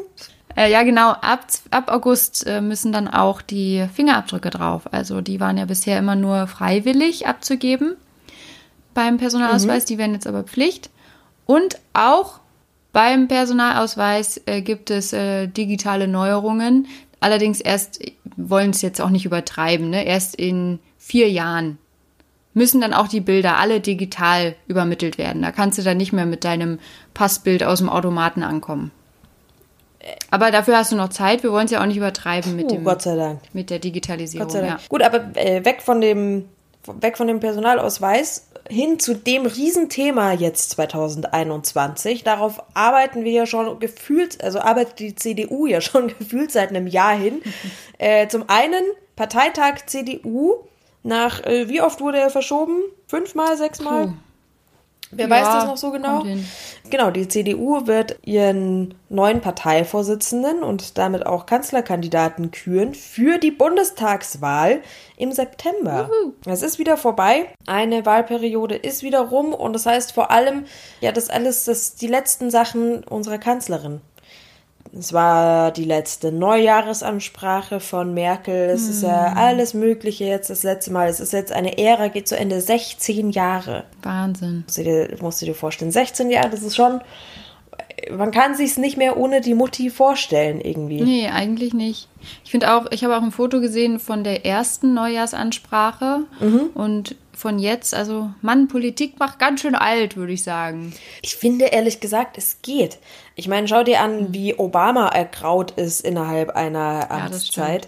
Äh, 0.60 0.70
ja, 0.70 0.84
genau, 0.84 1.12
ab, 1.12 1.46
ab 1.72 1.90
August 1.90 2.46
äh, 2.46 2.60
müssen 2.60 2.92
dann 2.92 3.08
auch 3.08 3.42
die 3.42 3.88
Fingerabdrücke 3.94 4.50
drauf. 4.50 4.92
Also 4.92 5.22
die 5.22 5.40
waren 5.40 5.58
ja 5.58 5.64
bisher 5.64 5.98
immer 5.98 6.18
nur 6.18 6.48
freiwillig 6.48 7.28
abzugeben 7.28 7.96
beim 8.94 9.16
Personalausweis, 9.18 9.86
die 9.86 9.98
werden 9.98 10.14
jetzt 10.14 10.28
aber 10.28 10.44
Pflicht. 10.44 10.90
Und 11.46 11.80
auch 11.94 12.42
beim 12.92 13.30
Personalausweis 13.30 14.42
äh, 14.48 14.62
gibt 14.62 14.90
es 14.90 15.14
äh, 15.14 15.48
digitale 15.48 16.10
Neuerungen. 16.10 16.88
Allerdings 17.22 17.62
erst, 17.62 18.02
wollen 18.36 18.72
es 18.72 18.82
jetzt 18.82 19.00
auch 19.00 19.12
nicht 19.12 19.26
übertreiben, 19.26 19.90
ne? 19.90 20.04
erst 20.04 20.36
in 20.36 20.80
vier 20.98 21.32
Jahren 21.32 21.78
müssen 22.54 22.82
dann 22.82 22.94
auch 22.94 23.08
die 23.08 23.22
Bilder 23.22 23.56
alle 23.58 23.80
digital 23.80 24.56
übermittelt 24.68 25.18
werden. 25.18 25.42
Da 25.42 25.54
kannst 25.54 25.78
du 25.78 25.84
dann 25.84 25.96
nicht 25.96 26.12
mehr 26.12 26.26
mit 26.26 26.44
deinem 26.44 26.80
Passbild 27.14 27.64
aus 27.64 27.80
dem 27.80 27.88
Automaten 27.88 28.44
ankommen. 28.44 28.92
Aber 30.32 30.52
dafür 30.52 30.78
hast 30.78 30.92
du 30.92 30.96
noch 30.96 31.10
Zeit. 31.10 31.44
Wir 31.44 31.52
wollen 31.52 31.66
es 31.66 31.72
ja 31.72 31.82
auch 31.82 31.86
nicht 31.86 31.98
übertreiben 31.98 32.56
mit, 32.56 32.72
dem, 32.72 32.84
Gott 32.84 33.02
sei 33.02 33.16
Dank. 33.16 33.42
mit 33.54 33.70
der 33.70 33.80
Digitalisierung. 33.80 34.48
Gott 34.48 34.54
sei 34.54 34.62
Dank. 34.62 34.82
Ja. 34.82 34.88
Gut, 34.88 35.02
aber 35.02 35.36
äh, 35.36 35.64
weg 35.66 35.82
von 35.82 36.02
dem 36.02 36.46
weg 37.02 37.18
von 37.18 37.28
dem 37.28 37.40
Personalausweis 37.40 38.48
hin 38.70 39.00
zu 39.00 39.16
dem 39.16 39.46
Riesenthema 39.46 40.34
jetzt 40.34 40.72
2021. 40.72 42.24
Darauf 42.24 42.62
arbeiten 42.74 43.24
wir 43.24 43.32
ja 43.32 43.46
schon 43.46 43.80
gefühlt, 43.80 44.44
also 44.44 44.60
arbeitet 44.60 45.00
die 45.00 45.16
CDU 45.16 45.66
ja 45.66 45.82
schon 45.82 46.08
gefühlt 46.20 46.52
seit 46.52 46.70
einem 46.70 46.88
Jahr 46.88 47.16
hin. 47.16 47.42
äh, 47.98 48.28
zum 48.28 48.46
einen 48.48 48.84
Parteitag 49.16 49.86
CDU 49.88 50.68
nach, 51.04 51.44
äh, 51.44 51.68
wie 51.68 51.82
oft 51.82 52.00
wurde 52.02 52.20
er 52.20 52.30
verschoben? 52.30 52.82
Fünfmal, 53.08 53.58
sechsmal? 53.58 54.08
Puh. 54.08 54.14
Wer 55.12 55.26
Ja, 55.26 55.32
weiß 55.32 55.48
das 55.48 55.66
noch 55.66 55.78
so 55.78 55.92
genau? 55.92 56.24
Genau, 56.90 57.10
die 57.12 57.28
CDU 57.28 57.88
wird 57.88 58.20
ihren 58.26 58.94
neuen 59.10 59.42
Parteivorsitzenden 59.42 60.64
und 60.64 60.98
damit 60.98 61.26
auch 61.26 61.46
Kanzlerkandidaten 61.46 62.52
küren 62.52 62.94
für 62.94 63.40
die 63.40 63.52
Bundestagswahl 63.52 64.82
im 65.18 65.32
September. 65.32 66.10
Es 66.46 66.62
ist 66.62 66.78
wieder 66.80 66.96
vorbei. 66.98 67.48
Eine 67.66 68.06
Wahlperiode 68.06 68.76
ist 68.76 69.02
wieder 69.04 69.22
rum 69.22 69.54
und 69.54 69.74
das 69.74 69.86
heißt 69.86 70.14
vor 70.14 70.32
allem, 70.32 70.66
ja, 71.02 71.12
das 71.12 71.30
alles, 71.30 71.64
das 71.66 71.96
die 71.96 72.08
letzten 72.08 72.52
Sachen 72.52 73.04
unserer 73.04 73.40
Kanzlerin. 73.40 74.02
Es 74.98 75.14
war 75.14 75.72
die 75.72 75.84
letzte 75.84 76.32
Neujahresansprache 76.32 77.80
von 77.80 78.14
Merkel. 78.14 78.70
Es 78.70 78.88
ist 78.90 79.04
ja 79.04 79.34
alles 79.36 79.74
Mögliche 79.76 80.26
jetzt 80.26 80.50
das 80.50 80.64
letzte 80.64 80.92
Mal. 80.92 81.08
Es 81.10 81.20
ist 81.20 81.32
jetzt 81.34 81.52
eine 81.52 81.78
Ära, 81.78 82.08
geht 82.08 82.28
zu 82.28 82.36
Ende 82.36 82.60
16 82.60 83.30
Jahre 83.30 83.84
Wahnsinn. 84.02 84.64
musst 84.66 84.78
du 84.80 84.84
dir, 84.84 85.10
musst 85.22 85.42
du 85.42 85.46
dir 85.46 85.54
vorstellen. 85.56 85.92
16 85.92 86.32
Jahre, 86.32 86.50
das 86.50 86.64
ist 86.64 86.76
schon. 86.76 87.02
Man 88.12 88.32
kann 88.32 88.56
sich's 88.56 88.78
nicht 88.78 88.98
mehr 88.98 89.18
ohne 89.18 89.42
die 89.42 89.54
Mutti 89.54 89.90
vorstellen, 89.90 90.62
irgendwie. 90.62 91.02
Nee, 91.02 91.28
eigentlich 91.28 91.74
nicht. 91.74 92.08
Ich 92.44 92.52
finde 92.52 92.74
auch, 92.74 92.88
ich 92.92 93.04
habe 93.04 93.16
auch 93.18 93.22
ein 93.22 93.32
Foto 93.32 93.60
gesehen 93.62 94.00
von 94.00 94.24
der 94.24 94.46
ersten 94.46 94.94
Neujahrsansprache 94.94 96.22
Mhm. 96.40 96.70
und 96.74 97.16
von 97.40 97.58
jetzt, 97.58 97.94
also 97.94 98.30
Mann, 98.42 98.68
Politik 98.68 99.18
macht 99.18 99.40
ganz 99.40 99.62
schön 99.62 99.76
alt, 99.76 100.18
würde 100.18 100.34
ich 100.34 100.44
sagen. 100.44 100.94
Ich 101.22 101.38
finde 101.38 101.66
ehrlich 101.66 102.02
gesagt, 102.02 102.38
es 102.38 102.58
geht. 102.62 103.00
Ich 103.36 103.48
meine, 103.48 103.68
schau 103.68 103.84
dir 103.84 104.02
an, 104.02 104.34
wie 104.34 104.56
Obama 104.56 105.08
ergraut 105.08 105.72
ist 105.72 106.02
innerhalb 106.02 106.50
einer 106.50 107.10
Amtszeit. 107.10 107.88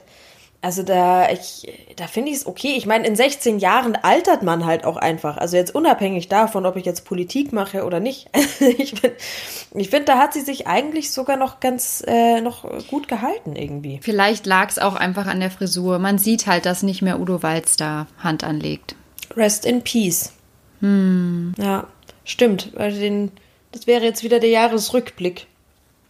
also 0.61 0.83
da, 0.83 1.29
ich, 1.29 1.67
da 1.97 2.07
finde 2.07 2.31
ich 2.31 2.37
es 2.37 2.45
okay. 2.45 2.75
Ich 2.77 2.85
meine, 2.85 3.05
in 3.05 3.17
16 3.17 3.59
Jahren 3.59 3.97
altert 3.97 4.41
man 4.41 4.65
halt 4.65 4.85
auch 4.85 4.95
einfach. 4.95 5.35
Also 5.35 5.57
jetzt 5.57 5.75
unabhängig 5.75 6.29
davon, 6.29 6.65
ob 6.65 6.77
ich 6.77 6.85
jetzt 6.85 7.03
Politik 7.03 7.51
mache 7.51 7.83
oder 7.83 7.99
nicht. 7.99 8.29
ich 8.77 8.91
finde, 8.91 9.17
ich 9.73 9.89
find, 9.89 10.07
da 10.07 10.17
hat 10.17 10.31
sie 10.31 10.41
sich 10.41 10.65
eigentlich 10.65 11.11
sogar 11.11 11.35
noch 11.35 11.59
ganz 11.59 12.01
äh, 12.07 12.39
noch 12.39 12.63
gut 12.87 13.09
gehalten 13.09 13.57
irgendwie. 13.57 13.99
Vielleicht 14.01 14.45
lag 14.45 14.69
es 14.69 14.79
auch 14.79 14.95
einfach 14.95 15.27
an 15.27 15.41
der 15.41 15.51
Frisur. 15.51 15.99
Man 15.99 16.19
sieht 16.19 16.47
halt, 16.47 16.65
dass 16.65 16.83
nicht 16.83 17.01
mehr 17.01 17.19
Udo 17.19 17.43
Walz 17.43 17.75
da 17.75 18.07
Hand 18.17 18.45
anlegt. 18.45 18.95
Rest 19.35 19.65
in 19.65 19.83
Peace. 19.83 20.33
Ja, 20.81 21.87
stimmt. 22.23 22.71
Weil 22.73 22.93
den, 22.93 23.31
das 23.71 23.85
wäre 23.87 24.03
jetzt 24.03 24.23
wieder 24.23 24.39
der 24.39 24.49
Jahresrückblick. 24.49 25.47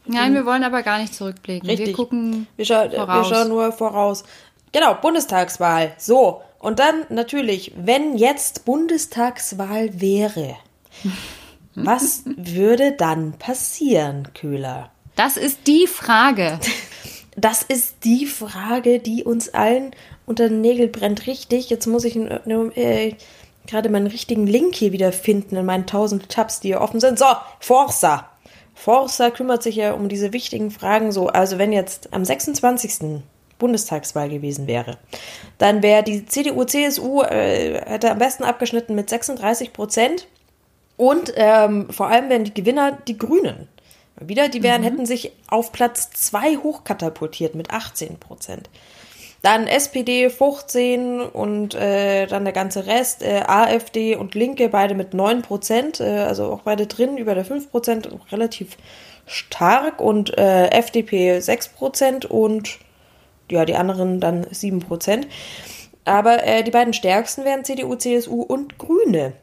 Nein, 0.06 0.34
wir 0.34 0.46
wollen 0.46 0.64
aber 0.64 0.82
gar 0.82 1.00
nicht 1.00 1.14
zurückblicken. 1.14 1.68
Wir 1.68 1.78
Richtig. 1.78 1.96
gucken 1.96 2.48
Wir, 2.56 2.66
scha 2.66 2.90
wir 2.90 3.00
voraus. 3.00 3.30
schauen 3.30 3.50
nur 3.50 3.72
voraus. 3.72 4.24
Genau, 4.72 4.96
Bundestagswahl. 4.96 5.94
So. 5.98 6.42
Und 6.60 6.80
dann 6.80 7.06
natürlich, 7.10 7.74
wenn 7.76 8.18
jetzt 8.18 8.66
Bundestagswahl 8.66 10.00
wäre, 10.00 10.56
was 11.76 12.24
würde 12.26 12.94
dann 12.94 13.34
passieren, 13.34 14.30
Köhler? 14.34 14.92
Das 15.16 15.38
ist 15.38 15.68
die 15.68 15.88
Frage. 15.88 16.60
Das 17.38 17.64
ist 17.64 18.04
die 18.04 18.26
Frage, 18.26 19.00
die 19.00 19.24
uns 19.24 19.48
allen 19.54 19.96
unter 20.32 20.50
den 20.50 20.62
Nägeln 20.62 20.92
brennt. 20.92 21.28
Richtig, 21.28 21.70
jetzt 21.70 21.86
muss 21.86 22.06
ich 22.06 22.16
äh, 22.16 23.16
gerade 23.68 23.90
meinen 23.90 24.08
richtigen 24.08 24.48
Link 24.48 24.76
hier 24.76 24.92
wieder 24.92 25.12
finden 25.12 25.58
in 25.58 25.66
meinen 25.66 25.86
tausend 25.86 26.30
Tabs, 26.30 26.62
die 26.62 26.70
hier 26.70 26.82
offen 26.82 27.00
sind. 27.00 27.20
So, 27.20 27.26
Forza. 27.60 28.30
Forza 28.74 29.30
kümmert 29.30 29.62
sich 29.62 29.76
ja 29.76 29.94
um 29.94 30.10
diese 30.10 30.34
wichtigen 30.34 30.72
Fragen 30.72 31.12
so. 31.12 31.28
Also 31.28 31.58
wenn 31.58 31.72
jetzt 31.74 32.14
am 32.14 32.26
26. 32.26 33.22
Bundestagswahl 33.60 34.30
gewesen 34.30 34.66
wäre, 34.66 34.98
dann 35.60 35.84
wäre 35.84 36.02
die 36.02 36.26
CDU, 36.26 36.64
CSU, 36.64 37.22
äh, 37.22 37.80
hätte 37.86 38.10
am 38.10 38.18
besten 38.18 38.44
abgeschnitten 38.44 38.96
mit 38.96 39.10
36 39.10 39.74
Prozent. 39.74 40.28
Und 40.98 41.34
ähm, 41.36 41.90
vor 41.90 42.08
allem 42.08 42.30
wären 42.30 42.44
die 42.44 42.54
Gewinner 42.54 42.98
die 43.08 43.18
Grünen. 43.18 43.68
Wieder, 44.20 44.50
die 44.50 44.64
wären, 44.64 44.84
hätten 44.84 45.06
sich 45.06 45.32
auf 45.48 45.72
Platz 45.72 46.10
2 46.12 46.58
hochkatapultiert 46.58 47.56
mit 47.56 47.72
18 47.72 48.18
Prozent. 48.18 48.70
Dann 49.42 49.66
SPD 49.66 50.30
15 50.30 51.22
und 51.22 51.74
äh, 51.74 52.28
dann 52.28 52.44
der 52.44 52.54
ganze 52.54 52.86
Rest, 52.86 53.24
äh, 53.24 53.42
AfD 53.48 54.16
und 54.16 54.36
Linke, 54.36 54.70
beide 54.70 54.94
mit 54.94 55.14
9 55.16 55.42
Prozent, 55.42 56.00
äh, 56.00 56.20
also 56.20 56.52
auch 56.52 56.62
beide 56.62 56.86
drin, 56.86 57.18
über 57.18 57.34
der 57.34 57.46
5 57.46 57.72
Prozent, 57.72 58.10
relativ 58.32 58.78
stark 59.26 60.00
und 60.00 60.38
äh, 60.38 60.68
FDP 60.68 61.40
6 61.40 61.70
Prozent 61.70 62.26
und 62.26 62.78
ja, 63.50 63.66
die 63.66 63.76
anderen 63.76 64.20
dann 64.20 64.46
7 64.50 64.80
Prozent. 64.80 65.28
Aber 66.06 66.44
äh, 66.44 66.64
die 66.64 66.72
beiden 66.72 66.94
stärksten 66.94 67.44
wären 67.44 67.64
CDU, 67.64 67.96
CSU 67.96 68.42
und 68.42 68.78
Grüne. 68.78 69.34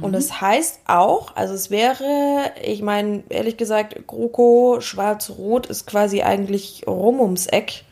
Und 0.00 0.12
das 0.12 0.40
heißt 0.40 0.80
auch, 0.86 1.36
also 1.36 1.54
es 1.54 1.70
wäre, 1.70 2.52
ich 2.62 2.82
meine, 2.82 3.22
ehrlich 3.28 3.56
gesagt, 3.56 4.06
GroKo 4.06 4.80
Schwarz-Rot 4.80 5.66
ist 5.66 5.86
quasi 5.86 6.22
eigentlich 6.22 6.84
rum 6.86 7.20
ums 7.20 7.46
Eck. 7.46 7.83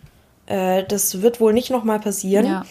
Äh, 0.53 0.85
das 0.85 1.23
wird 1.23 1.41
wohl 1.41 1.55
nicht 1.55 1.71
nochmal 1.71 1.99
passieren. 1.99 2.47
Ja. 2.47 2.67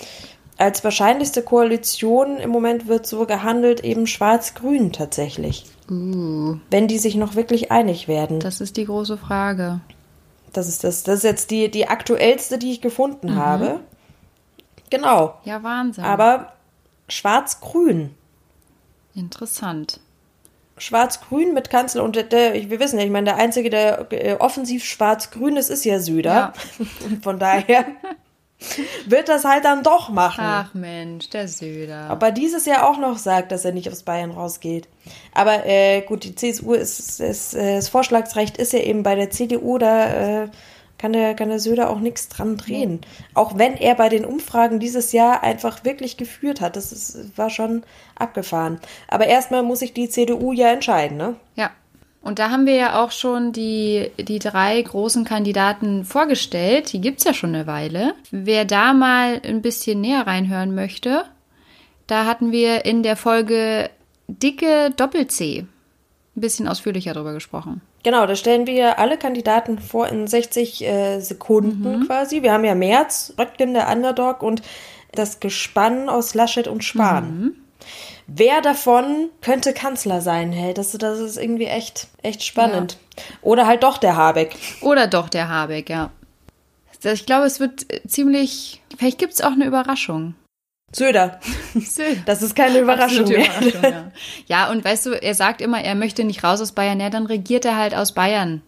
Als 0.58 0.84
wahrscheinlichste 0.84 1.42
Koalition 1.42 2.38
im 2.38 2.52
Moment 2.52 2.88
wird 2.88 3.08
so 3.08 3.26
gehandelt, 3.26 3.84
eben 3.84 4.06
Schwarz-Grün 4.06 4.94
tatsächlich. 4.94 5.66
Wenn 5.88 6.88
die 6.88 7.00
sich 7.00 7.16
noch 7.16 7.36
wirklich 7.36 7.72
einig 7.72 8.08
werden. 8.08 8.40
Das 8.40 8.62
ist 8.62 8.78
die 8.78 8.86
große 8.86 9.18
Frage. 9.18 9.82
Das 10.54 10.68
ist 10.68 10.84
das. 10.84 11.04
Das 11.04 11.18
ist 11.18 11.24
jetzt 11.24 11.52
die, 11.52 11.72
die 11.72 11.88
aktuellste, 11.88 12.58
die 12.60 12.72
ich 12.72 12.82
gefunden 12.82 13.36
habe. 13.36 13.80
Genau. 14.90 15.34
Ja, 15.44 15.64
Wahnsinn. 15.64 16.04
Aber 16.04 16.54
Schwarz-Grün. 17.10 18.12
Interessant. 19.16 20.00
Schwarz-Grün 20.82 21.54
mit 21.54 21.70
Kanzler 21.70 22.04
und 22.04 22.16
der, 22.16 22.24
der, 22.24 22.54
wir 22.70 22.80
wissen 22.80 22.98
ja, 22.98 23.06
ich 23.06 23.12
meine, 23.12 23.26
der 23.26 23.36
Einzige, 23.36 23.70
der 23.70 24.12
äh, 24.12 24.36
offensiv 24.40 24.84
schwarz-grün 24.84 25.56
ist, 25.56 25.70
ist 25.70 25.86
ja 25.86 26.00
Söder. 26.00 26.54
Ja. 26.80 26.86
Von 27.22 27.38
daher 27.38 27.86
wird 29.06 29.30
das 29.30 29.46
halt 29.46 29.64
dann 29.64 29.84
doch 29.84 30.10
machen. 30.10 30.44
Ach 30.44 30.74
Mensch, 30.74 31.30
der 31.30 31.48
Söder. 31.48 32.10
Ob 32.12 32.24
er 32.24 32.32
dieses 32.32 32.66
Jahr 32.66 32.90
auch 32.90 32.98
noch 32.98 33.20
sagt, 33.20 33.52
dass 33.52 33.64
er 33.64 33.74
nicht 33.74 33.90
aus 33.90 34.02
Bayern 34.02 34.32
rausgeht. 34.32 34.88
Aber 35.34 35.68
äh, 35.68 36.02
gut, 36.02 36.24
die 36.24 36.34
CSU 36.34 36.74
ist, 36.74 37.20
ist 37.20 37.54
äh, 37.54 37.76
das 37.76 37.90
Vorschlagsrecht 37.90 38.58
ist 38.58 38.74
ja 38.74 38.80
eben 38.80 39.04
bei 39.04 39.14
der 39.14 39.30
CDU, 39.30 39.78
da 39.78 40.44
äh, 40.44 40.50
kann 41.02 41.14
der, 41.14 41.34
kann 41.34 41.50
der 41.50 41.60
Söder 41.60 41.90
auch 41.90 42.00
nichts 42.00 42.30
dran 42.30 42.58
drehen. 42.58 43.02
Auch 43.34 43.58
wenn 43.58 43.74
er 43.74 43.96
bei 43.96 44.08
den 44.08 44.24
Umfragen 44.24 44.80
dieses 44.80 45.12
Jahr 45.14 45.42
einfach 45.42 45.84
wirklich 45.84 46.16
geführt 46.16 46.62
hat. 46.62 46.76
Das 46.76 46.92
ist, 46.92 47.36
war 47.38 47.50
schon 47.50 47.82
abgefahren. 48.16 48.80
Aber 49.08 49.26
erstmal 49.26 49.64
muss 49.64 49.80
sich 49.80 49.94
die 49.94 50.10
CDU 50.10 50.54
ja 50.54 50.72
entscheiden, 50.72 51.18
ne? 51.18 51.36
Ja. 51.56 51.72
Und 52.22 52.38
da 52.38 52.52
haben 52.52 52.68
wir 52.68 52.76
ja 52.76 53.04
auch 53.04 53.10
schon 53.10 53.52
die, 53.52 54.12
die 54.20 54.38
drei 54.38 54.80
großen 54.80 55.26
Kandidaten 55.26 56.06
vorgestellt. 56.06 56.94
Die 56.94 57.02
gibt's 57.02 57.24
ja 57.24 57.34
schon 57.34 57.56
eine 57.56 57.66
Weile. 57.66 58.14
Wer 58.30 58.66
da 58.66 58.94
mal 58.94 59.42
ein 59.44 59.64
bisschen 59.64 60.02
näher 60.02 60.28
reinhören 60.28 60.76
möchte, 60.76 61.24
da 62.06 62.26
hatten 62.28 62.52
wir 62.52 62.86
in 62.86 63.02
der 63.02 63.16
Folge 63.16 63.90
Dicke 64.28 64.92
Doppel-C 64.96 65.66
ein 66.36 66.42
bisschen 66.42 66.68
ausführlicher 66.68 67.14
darüber 67.14 67.34
gesprochen. 67.34 67.82
Genau, 68.04 68.26
da 68.26 68.36
stellen 68.36 68.66
wir 68.66 68.98
alle 69.00 69.18
Kandidaten 69.18 69.80
vor 69.80 70.08
in 70.08 70.26
60 70.28 70.84
äh, 70.84 71.20
Sekunden 71.20 72.08
quasi. 72.08 72.42
Wir 72.42 72.52
haben 72.52 72.66
ja 72.66 72.74
März, 72.74 73.34
Röttgen 73.38 73.74
der 73.74 73.90
Underdog 73.90 74.42
und 74.42 74.62
das 75.12 75.40
Gespann 75.40 76.10
aus 76.10 76.34
Laschet 76.34 76.68
und 76.68 76.84
Spahn. 76.84 77.54
Wer 78.28 78.62
davon 78.62 79.30
könnte 79.42 79.74
Kanzler 79.74 80.22
sein? 80.22 80.52
Hey, 80.52 80.74
das, 80.74 80.92
das 80.92 81.20
ist 81.20 81.38
irgendwie 81.38 81.66
echt, 81.66 82.08
echt 82.22 82.44
spannend. 82.44 82.98
Oder 83.42 83.68
halt 83.68 83.84
doch 83.84 83.98
der 83.98 84.16
Habeck. 84.16 84.56
Oder 84.82 85.08
doch 85.08 85.30
der 85.30 85.50
Habeck, 85.50 85.90
ja. 85.90 86.12
Ich 87.04 87.26
glaube, 87.26 87.46
es 87.46 87.60
wird 87.60 87.92
äh, 87.92 88.08
ziemlich. 88.08 88.82
Vielleicht 88.98 89.18
gibt's 89.18 89.42
auch 89.42 89.52
eine 89.52 89.66
Überraschung. 89.66 90.36
Söder. 90.92 91.40
Das 92.26 92.42
ist 92.42 92.56
keine 92.56 92.80
Überraschung. 92.80 93.28
Überraschung, 93.30 93.84
ja. 93.84 94.12
ja, 94.48 94.72
und 94.72 94.84
weißt 94.84 95.06
du, 95.06 95.12
er 95.12 95.34
sagt 95.36 95.62
immer, 95.62 95.82
er 95.84 95.96
möchte 95.96 96.24
nicht 96.24 96.44
raus 96.44 96.62
aus 96.62 96.72
Bayern. 96.74 97.00
Ja, 97.00 97.10
dann 97.10 97.26
regiert 97.26 97.66
er 97.66 97.78
halt 97.78 97.96
aus 97.96 98.12
Bayern. 98.14 98.62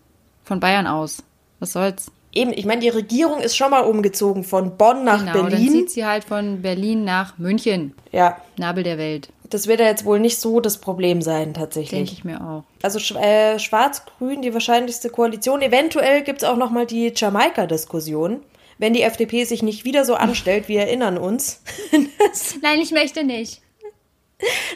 Von 0.44 0.60
Bayern 0.60 0.88
aus. 0.88 1.24
Was 1.60 1.74
soll's? 1.74 2.12
Eben, 2.36 2.52
ich 2.52 2.66
meine, 2.66 2.82
die 2.82 2.90
Regierung 2.90 3.40
ist 3.42 3.56
schon 3.56 3.70
mal 3.72 3.82
umgezogen 3.82 4.44
von 4.44 4.76
Bonn 4.76 5.04
nach 5.04 5.20
Genau, 5.20 5.34
dann 5.34 5.50
Berlin. 5.50 5.72
zieht 5.72 5.92
sie 5.92 6.04
halt 6.06 6.24
von 6.24 6.62
Berlin 6.64 7.04
nach 7.04 7.38
München. 7.38 7.94
Ja, 8.12 8.38
Nabel 8.58 8.84
der 8.84 8.98
Welt. 8.98 9.30
das 9.52 9.68
wird 9.68 9.80
ja 9.80 9.86
jetzt 9.86 10.04
wohl 10.04 10.20
nicht 10.20 10.40
so 10.40 10.60
das 10.60 10.80
Problem 10.80 11.22
sein, 11.22 11.54
tatsächlich. 11.54 11.92
Denke 11.92 12.12
ich 12.14 12.24
mir 12.24 12.42
auch. 12.42 12.64
Also 12.82 12.98
Sch 12.98 13.12
äh, 13.16 13.60
Schwarz-Grün, 13.60 14.42
die 14.42 14.52
wahrscheinlichste 14.54 15.10
Koalition. 15.10 15.62
Eventuell 15.62 16.24
gibt 16.24 16.42
es 16.42 16.48
auch 16.50 16.58
noch 16.58 16.72
mal 16.72 16.88
die 16.88 17.14
Jamaika-Diskussion. 17.16 18.40
Wenn 18.78 18.94
die 18.94 19.02
FDP 19.04 19.44
sich 19.46 19.64
nicht 19.64 19.86
wieder 19.86 20.06
so 20.06 20.16
anstellt, 20.16 20.68
wir 20.68 20.82
erinnern 20.82 21.18
uns. 21.18 21.62
Nein, 22.62 22.80
ich 22.82 22.92
möchte 22.92 23.24
nicht. 23.24 23.62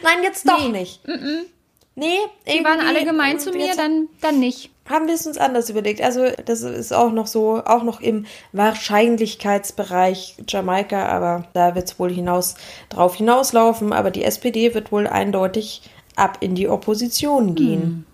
Nein, 0.02 0.22
jetzt 0.22 0.48
doch 0.48 0.60
Nee. 0.70 0.80
nicht. 0.80 1.00
Nee, 1.94 2.16
Die 2.46 2.62
waren 2.64 2.80
alle 2.80 3.04
gemein 3.04 3.40
zu 3.40 3.50
mir, 3.50 3.74
dann, 3.74 4.06
dann 4.20 4.38
nicht. 4.38 4.70
haben 4.88 5.08
wir 5.08 5.14
es 5.14 5.26
uns 5.26 5.36
anders 5.36 5.68
überlegt. 5.68 6.00
Also 6.00 6.26
das 6.44 6.62
ist 6.62 6.92
auch 6.92 7.10
noch 7.10 7.26
so, 7.26 7.60
auch 7.64 7.82
noch 7.82 8.00
im 8.00 8.24
Wahrscheinlichkeitsbereich 8.52 10.36
Jamaika, 10.46 11.06
aber 11.06 11.44
da 11.54 11.74
wird 11.74 11.88
es 11.88 11.98
wohl 11.98 12.12
hinaus 12.12 12.54
drauf 12.88 13.16
hinauslaufen. 13.16 13.92
Aber 13.92 14.10
die 14.10 14.24
SPD 14.24 14.74
wird 14.74 14.92
wohl 14.92 15.06
eindeutig 15.06 15.82
ab 16.16 16.38
in 16.40 16.54
die 16.54 16.68
Opposition 16.68 17.54
gehen. 17.54 18.06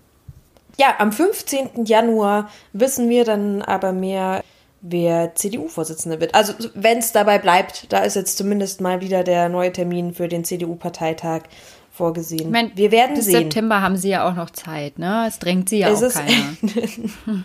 Ja, 0.78 0.94
am 0.98 1.12
15. 1.12 1.84
Januar 1.84 2.50
wissen 2.72 3.08
wir 3.08 3.24
dann 3.24 3.62
aber 3.62 3.92
mehr, 3.92 4.42
wer 4.86 5.34
CDU-Vorsitzende 5.34 6.20
wird. 6.20 6.34
Also 6.34 6.52
wenn 6.74 6.98
es 6.98 7.12
dabei 7.12 7.38
bleibt, 7.38 7.90
da 7.92 7.98
ist 8.00 8.16
jetzt 8.16 8.36
zumindest 8.36 8.80
mal 8.82 9.00
wieder 9.00 9.24
der 9.24 9.48
neue 9.48 9.72
Termin 9.72 10.12
für 10.12 10.28
den 10.28 10.44
CDU-Parteitag 10.44 11.42
vorgesehen. 11.90 12.46
Ich 12.46 12.50
mein, 12.50 12.70
wir 12.74 12.90
werden 12.92 13.14
bis 13.16 13.24
sehen. 13.26 13.44
September 13.44 13.80
haben 13.80 13.96
sie 13.96 14.10
ja 14.10 14.28
auch 14.28 14.34
noch 14.34 14.50
Zeit, 14.50 14.98
ne? 14.98 15.24
Es 15.26 15.38
drängt 15.38 15.68
sie 15.70 15.78
ja 15.78 15.88
Es 15.88 16.02
auch 16.02 16.06
ist- 16.08 16.14
keiner. 16.16 17.44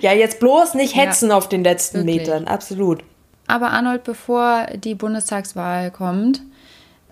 Ja, 0.00 0.12
jetzt 0.12 0.38
bloß 0.38 0.74
nicht 0.74 0.94
Ja, 0.94 1.02
hetzen 1.02 1.32
auf 1.32 1.48
den 1.48 1.64
letzten 1.64 1.98
wirklich. 1.98 2.18
Metern, 2.18 2.46
absolut. 2.46 3.02
Aber 3.48 3.70
Arnold, 3.70 4.04
bevor 4.04 4.66
die 4.76 4.94
Bundestagswahl 4.94 5.90
kommt, 5.90 6.42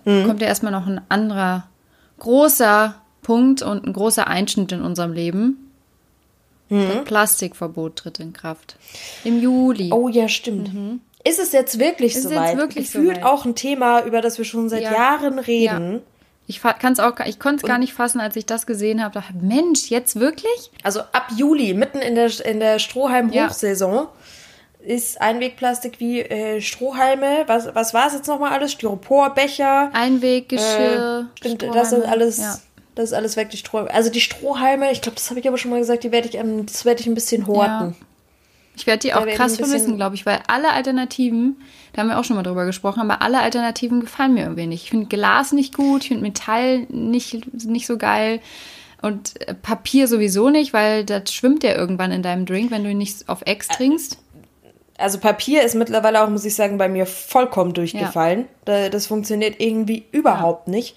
Mhm. 0.05 0.25
kommt 0.25 0.41
ja 0.41 0.47
erstmal 0.47 0.71
noch 0.71 0.85
ein 0.87 1.01
anderer 1.09 1.67
großer 2.19 2.95
Punkt 3.23 3.61
und 3.61 3.85
ein 3.85 3.91
großer 3.93 4.27
Einschnitt 4.27 4.71
in 4.71 4.81
unserem 4.83 5.11
Leben. 5.13 5.64
Das 6.69 7.03
Plastikverbot 7.05 7.95
tritt 7.97 8.19
in 8.19 8.33
Kraft. 8.33 8.75
Im 9.23 9.39
Juli. 9.39 9.85
Mhm. 9.85 9.93
Oh 9.93 10.07
ja, 10.09 10.27
stimmt. 10.27 10.71
Ist 11.23 11.39
es 11.39 11.51
jetzt 11.51 11.79
wirklich 11.79 12.13
Mhm. 12.13 12.19
Ist 12.19 12.25
es 12.25 12.31
soweit? 12.31 12.49
jetzt 12.49 12.57
wirklich 12.57 12.85
Gefühlt 12.91 13.15
soweit? 13.17 13.23
auch 13.23 13.45
ein 13.45 13.55
Thema, 13.55 14.03
über 14.03 14.21
das 14.21 14.37
wir 14.37 14.45
schon 14.45 14.69
seit 14.69 14.83
Ja. 14.83 14.93
Jahren 14.93 15.39
reden. 15.39 16.01
Ich 16.47 16.61
kann 16.61 16.93
es 16.93 16.99
auch, 16.99 17.19
ich 17.25 17.39
konnte 17.39 17.63
es 17.63 17.67
gar 17.67 17.79
nicht 17.79 17.93
fassen, 17.93 18.19
als 18.19 18.35
ich 18.35 18.45
das 18.45 18.67
gesehen 18.67 19.03
habe. 19.03 19.15
Dachte, 19.15 19.33
Mensch, 19.41 19.89
jetzt 19.89 20.19
wirklich? 20.19 20.71
Also 20.83 20.99
ab 20.99 21.29
Juli, 21.35 21.73
mitten 21.73 21.97
in 21.99 22.13
der, 22.13 22.29
in 22.45 22.59
der 22.59 22.77
Strohhalm-Hochsaison, 22.77 24.07
ist 24.85 25.19
Einwegplastik 25.19 25.99
wie 25.99 26.19
äh, 26.21 26.61
Strohhalme. 26.61 27.45
Was, 27.47 27.73
was 27.73 27.95
war 27.95 28.05
es 28.05 28.13
jetzt 28.13 28.27
nochmal 28.27 28.51
alles? 28.53 28.73
Styroporbecher. 28.73 29.89
Einweggeschirr. 29.93 31.27
Äh, 31.35 31.37
stimmt, 31.39 31.63
das 31.73 31.91
ist 31.91 32.05
alles. 32.05 32.61
Ja. 32.95 33.01
Das 33.01 33.11
ist 33.11 33.13
alles 33.13 33.35
weg, 33.35 33.49
die 33.49 33.57
Strohhalme. 33.57 33.93
Also 33.93 34.09
die 34.09 34.21
Strohhalme, 34.21 34.91
ich 34.91 35.01
glaube, 35.01 35.15
das 35.15 35.29
habe 35.29 35.39
ich 35.39 35.47
aber 35.47 35.57
schon 35.57 35.71
mal 35.71 35.79
gesagt, 35.79 36.03
die 36.03 36.11
werde 36.11 36.29
ich, 36.29 36.35
ähm, 36.35 36.65
das 36.65 36.85
werde 36.85 37.01
ich 37.01 37.07
ein 37.07 37.15
bisschen 37.15 37.47
horten. 37.47 37.95
Ich 38.77 38.87
werde 38.87 38.99
die 38.99 39.13
auch 39.13 39.25
werden 39.25 39.35
krass 39.35 39.55
vermissen, 39.55 39.95
glaube 39.95 40.15
ich, 40.15 40.25
weil 40.25 40.39
alle 40.47 40.71
Alternativen, 40.71 41.61
da 41.93 42.01
haben 42.01 42.09
wir 42.09 42.19
auch 42.19 42.25
schon 42.25 42.35
mal 42.35 42.43
drüber 42.43 42.65
gesprochen, 42.65 42.99
aber 42.99 43.21
alle 43.21 43.39
Alternativen 43.39 44.01
gefallen 44.01 44.33
mir 44.33 44.43
irgendwie 44.43 44.67
nicht. 44.67 44.83
Ich 44.83 44.89
finde 44.89 45.05
Glas 45.05 45.53
nicht 45.53 45.73
gut, 45.73 46.03
ich 46.03 46.07
finde 46.09 46.23
Metall 46.23 46.79
nicht, 46.89 47.65
nicht 47.65 47.87
so 47.87 47.97
geil 47.97 48.41
und 49.01 49.39
äh, 49.47 49.53
Papier 49.53 50.07
sowieso 50.07 50.49
nicht, 50.49 50.73
weil 50.73 51.05
das 51.05 51.33
schwimmt 51.33 51.63
ja 51.63 51.75
irgendwann 51.75 52.11
in 52.11 52.21
deinem 52.23 52.45
Drink, 52.45 52.71
wenn 52.71 52.83
du 52.83 52.89
ihn 52.89 52.97
nicht 52.97 53.29
auf 53.29 53.43
Ex 53.45 53.67
trinkst. 53.67 54.17
Also 54.97 55.19
Papier 55.19 55.63
ist 55.63 55.75
mittlerweile 55.75 56.23
auch, 56.23 56.29
muss 56.29 56.45
ich 56.45 56.55
sagen, 56.55 56.77
bei 56.77 56.87
mir 56.87 57.05
vollkommen 57.05 57.73
durchgefallen. 57.73 58.45
Da, 58.63 58.89
das 58.89 59.07
funktioniert 59.07 59.59
irgendwie 59.59 60.05
überhaupt 60.11 60.67
nicht. 60.69 60.95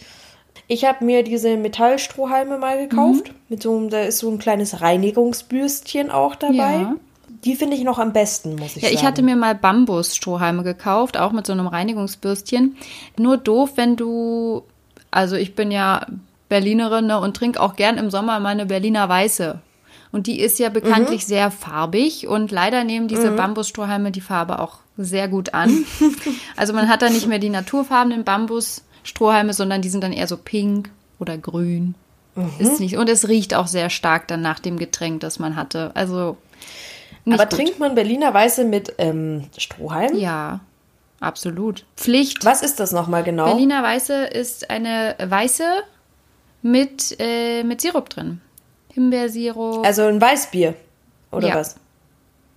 Ich 0.69 0.85
habe 0.85 1.05
mir 1.05 1.23
diese 1.25 1.57
Metallstrohhalme 1.57 2.59
mal 2.59 2.79
gekauft. 2.87 3.33
Mit 3.49 3.63
so 3.63 3.77
einem, 3.77 3.89
da 3.91 4.01
ist 4.03 4.19
so 4.19 4.31
ein 4.31 4.39
kleines 4.39 4.81
Reinigungsbürstchen 4.83 6.11
auch 6.11 6.35
dabei. 6.35 6.55
Ja. 6.83 6.95
Die 7.45 7.55
finde 7.57 7.77
ich 7.77 7.85
noch 7.85 7.99
am 7.99 8.13
besten, 8.13 8.57
muss 8.57 8.77
ich 8.77 8.83
Ja, 8.83 8.89
sagen. 8.89 8.95
ich 8.95 9.05
hatte 9.05 9.23
mir 9.23 9.37
mal 9.37 9.55
Bambusstrohhalme 9.55 10.63
gekauft, 10.65 11.17
auch 11.17 11.33
mit 11.33 11.47
so 11.47 11.53
einem 11.53 11.67
Reinigungsbürstchen. 11.69 12.77
Nur 13.17 13.37
doof, 13.39 13.73
wenn 13.77 13.97
du, 13.97 14.63
also 15.11 15.37
ich 15.37 15.55
bin 15.55 15.71
ja 15.71 16.05
Berlinerin 16.49 17.07
ne, 17.07 17.21
und 17.21 17.37
trinke 17.37 17.61
auch 17.61 17.77
gern 17.77 17.97
im 17.97 18.11
Sommer 18.11 18.41
meine 18.41 18.67
Berliner 18.67 19.09
Weiße. 19.09 19.61
Und 20.11 20.27
die 20.27 20.41
ist 20.41 20.59
ja 20.59 20.71
bekanntlich 20.71 21.23
Mhm. 21.25 21.27
sehr 21.29 21.51
farbig 21.51 22.27
und 22.27 22.51
leider 22.51 22.83
nehmen 22.85 23.09
diese 23.09 23.31
Bambusstrohhalme 23.31 24.11
die 24.11 24.23
Farbe 24.23 24.59
auch 24.59 24.79
sehr 24.97 25.29
gut 25.29 25.53
an. 25.55 25.85
also 26.57 26.73
man 26.73 26.89
hat 26.89 27.03
da 27.03 27.11
nicht 27.11 27.27
mehr 27.29 27.39
die 27.39 27.51
naturfarbenen 27.51 28.25
Bambusstrohhalme, 29.13 29.53
sondern 29.53 29.83
die 29.83 29.89
sind 29.89 30.03
dann 30.03 30.13
eher 30.13 30.27
so 30.27 30.37
pink 30.37 30.91
oder 31.19 31.37
grün. 31.39 31.95
Mhm. 32.35 32.51
Ist 32.59 32.81
nicht, 32.81 32.97
und 32.97 33.09
es 33.09 33.29
riecht 33.29 33.55
auch 33.55 33.67
sehr 33.67 33.91
stark 33.91 34.29
dann 34.29 34.43
nach 34.43 34.61
dem 34.61 34.79
Getränk, 34.79 35.21
das 35.21 35.39
man 35.39 35.57
hatte. 35.57 35.91
Also 35.95 36.37
Aber 37.27 37.47
gut. 37.47 37.51
trinkt 37.51 37.79
man 37.79 37.95
Berliner 37.95 38.33
Weiße 38.33 38.65
mit 38.65 38.95
ähm, 38.99 39.45
Strohhalm? 39.57 40.17
Ja, 40.17 40.61
absolut. 41.21 41.85
Pflicht. 41.97 42.45
Was 42.45 42.63
ist 42.63 42.79
das 42.81 42.93
nochmal 42.93 43.25
genau? 43.25 43.47
Berliner 43.47 43.83
Weiße 43.83 44.25
ist 44.27 44.71
eine 44.71 45.17
Weiße 45.19 45.65
mit, 46.63 47.17
äh, 47.19 47.65
mit 47.65 47.81
Sirup 47.81 48.09
drin. 48.11 48.41
Himbeersirup. 48.93 49.85
Also 49.85 50.03
ein 50.05 50.21
Weißbier. 50.21 50.75
Oder 51.33 51.49
Ja. 51.49 51.55
was? 51.57 51.77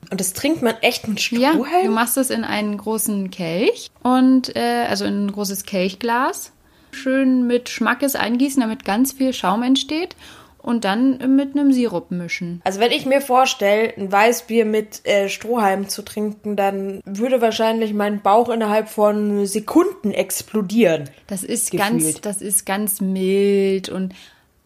Und 0.09 0.19
das 0.19 0.33
trinkt 0.33 0.61
man 0.61 0.75
echt 0.81 1.07
mit 1.07 1.19
ja, 1.31 1.51
Strohhalm? 1.51 1.85
du 1.85 1.91
machst 1.91 2.17
es 2.17 2.29
in 2.29 2.43
einen 2.43 2.77
großen 2.77 3.29
Kelch 3.29 3.89
und 4.03 4.55
äh, 4.55 4.85
also 4.89 5.05
in 5.05 5.25
ein 5.25 5.31
großes 5.31 5.63
Kelchglas. 5.63 6.51
Schön 6.91 7.47
mit 7.47 7.69
Schmackes 7.69 8.15
eingießen, 8.15 8.61
damit 8.61 8.83
ganz 8.83 9.13
viel 9.13 9.33
Schaum 9.33 9.63
entsteht. 9.63 10.15
Und 10.63 10.85
dann 10.85 11.17
mit 11.35 11.57
einem 11.57 11.73
Sirup 11.73 12.11
mischen. 12.11 12.61
Also 12.63 12.79
wenn 12.79 12.91
ich 12.91 13.07
mir 13.07 13.19
vorstelle, 13.19 13.95
ein 13.97 14.11
Weißbier 14.11 14.63
mit 14.63 15.03
äh, 15.07 15.27
Strohhalm 15.27 15.89
zu 15.89 16.03
trinken, 16.03 16.55
dann 16.55 17.01
würde 17.03 17.41
wahrscheinlich 17.41 17.95
mein 17.95 18.21
Bauch 18.21 18.47
innerhalb 18.47 18.87
von 18.87 19.47
Sekunden 19.47 20.11
explodieren. 20.11 21.09
Das 21.25 21.43
ist 21.43 21.71
Gefühlt. 21.71 21.89
ganz, 21.89 22.21
das 22.21 22.41
ist 22.43 22.67
ganz 22.67 23.01
mild 23.01 23.89
und 23.89 24.13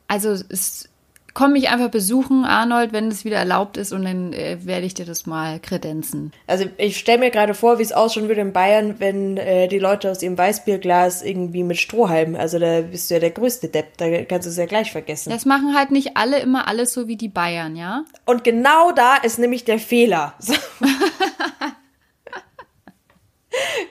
also 0.10 0.32
es 0.32 0.90
komm 1.36 1.52
mich 1.52 1.70
einfach 1.70 1.92
besuchen, 1.92 2.46
Arnold, 2.46 2.94
wenn 2.94 3.10
es 3.10 3.26
wieder 3.26 3.38
erlaubt 3.38 3.78
ist 3.78 3.92
und 3.92 4.06
dann 4.06 4.34
äh, 4.34 4.58
werde 4.64 4.88
ich 4.88 4.96
dir 4.96 5.06
das 5.06 5.28
mal 5.28 5.60
kredenzen. 5.60 6.32
Also 6.48 6.66
ich 6.78 6.98
stelle 6.98 7.20
mir 7.20 7.30
gerade 7.30 7.54
vor, 7.54 7.78
wie 7.78 7.84
es 7.84 7.92
ausschauen 7.92 8.30
würde 8.30 8.42
in 8.42 8.54
Bayern, 8.54 8.96
wenn 9.00 9.38
äh, 9.38 9.68
die 9.68 9.78
Leute 9.78 10.10
aus 10.10 10.24
ihrem 10.24 10.38
Weißbierglas 10.38 11.22
irgendwie 11.22 11.64
mit 11.64 11.78
Strohhalmen, 11.78 12.38
also 12.38 12.58
da 12.58 12.82
bist 12.82 13.10
du 13.10 13.16
ja 13.16 13.20
der 13.20 13.32
größte 13.32 13.68
Depp, 13.68 13.98
da 13.98 14.24
kannst 14.24 14.48
du 14.48 14.50
es 14.50 14.58
ja 14.58 14.66
gleich 14.66 14.92
vergessen. 14.94 15.30
Das 15.30 15.46
machen 15.46 15.76
halt 15.76 15.92
nicht 15.92 16.16
alle 16.16 16.40
immer 16.40 16.68
alles 16.70 16.94
so 16.94 17.08
wie 17.10 17.18
die 17.18 17.28
Bayern, 17.28 17.76
ja? 17.76 18.06
Und 18.26 18.46
genau 18.46 18.92
da 18.94 19.18
ist 19.18 19.38
nämlich 19.38 19.66
der 19.66 19.80
Fehler. 19.80 20.36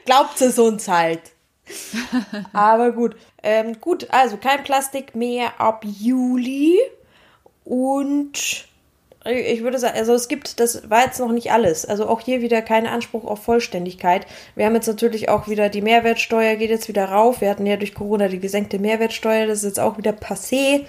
Glaubt 0.06 0.40
es 0.40 0.58
uns 0.58 0.88
halt. 0.88 1.20
Aber 2.54 2.92
gut. 2.92 3.16
Ähm, 3.42 3.80
gut, 3.82 4.06
also 4.10 4.38
kein 4.38 4.64
Plastik 4.64 5.14
mehr 5.14 5.60
ab 5.60 5.84
Juli. 5.84 6.78
Und 7.64 8.66
ich 9.26 9.62
würde 9.62 9.78
sagen, 9.78 9.96
also 9.96 10.12
es 10.12 10.28
gibt, 10.28 10.60
das 10.60 10.90
war 10.90 11.04
jetzt 11.04 11.18
noch 11.18 11.32
nicht 11.32 11.50
alles. 11.50 11.86
Also 11.86 12.06
auch 12.06 12.20
hier 12.20 12.42
wieder 12.42 12.60
kein 12.60 12.86
Anspruch 12.86 13.24
auf 13.24 13.42
Vollständigkeit. 13.42 14.26
Wir 14.54 14.66
haben 14.66 14.74
jetzt 14.74 14.86
natürlich 14.86 15.30
auch 15.30 15.48
wieder 15.48 15.70
die 15.70 15.80
Mehrwertsteuer 15.80 16.56
geht 16.56 16.70
jetzt 16.70 16.88
wieder 16.88 17.06
rauf. 17.06 17.40
Wir 17.40 17.48
hatten 17.48 17.64
ja 17.64 17.76
durch 17.76 17.94
Corona 17.94 18.28
die 18.28 18.38
gesenkte 18.38 18.78
Mehrwertsteuer, 18.78 19.46
das 19.46 19.58
ist 19.58 19.64
jetzt 19.64 19.80
auch 19.80 19.96
wieder 19.96 20.10
passé. 20.10 20.84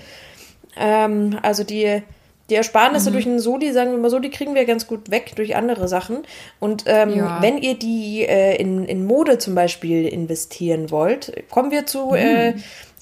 Ähm, 0.78 1.40
also 1.44 1.64
die, 1.64 2.02
die 2.50 2.56
Ersparnisse 2.56 3.10
mhm. 3.10 3.14
durch 3.14 3.26
einen 3.26 3.40
Soli, 3.40 3.72
sagen 3.72 3.92
wir 3.92 4.00
mal 4.00 4.10
so, 4.10 4.20
die 4.20 4.32
kriegen 4.32 4.54
wir 4.54 4.66
ganz 4.66 4.86
gut 4.86 5.12
weg 5.12 5.32
durch 5.38 5.56
andere 5.56 5.88
Sachen. 5.88 6.24
Und 6.60 6.84
ähm, 6.88 7.16
ja. 7.16 7.42
wenn 7.42 7.58
ihr 7.58 7.76
die 7.76 8.26
äh, 8.28 8.58
in, 8.58 8.84
in 8.84 9.06
Mode 9.06 9.38
zum 9.38 9.56
Beispiel 9.56 10.10
investieren 10.10 10.92
wollt, 10.92 11.32
kommen 11.50 11.72
wir 11.72 11.86
zu 11.86 12.08
mhm. 12.08 12.16
äh, 12.16 12.54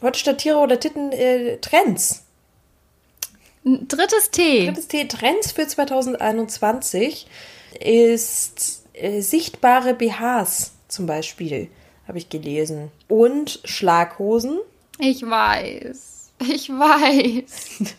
heute 0.03 0.19
statt 0.19 0.37
Tiere 0.37 0.59
oder 0.59 0.79
Titten 0.79 1.11
äh, 1.11 1.57
Trends. 1.57 2.22
Drittes 3.63 4.31
T. 4.31 4.65
Drittes 4.67 4.87
T. 4.87 5.05
Trends 5.05 5.51
für 5.51 5.67
2021 5.67 7.27
ist 7.79 8.83
äh, 8.93 9.21
sichtbare 9.21 9.93
BHs 9.93 10.73
zum 10.87 11.05
Beispiel, 11.05 11.69
habe 12.07 12.17
ich 12.17 12.29
gelesen. 12.29 12.91
Und 13.07 13.61
Schlaghosen. 13.63 14.59
Ich 14.99 15.23
weiß. 15.23 16.12
Ich 16.51 16.69
weiß. 16.69 17.93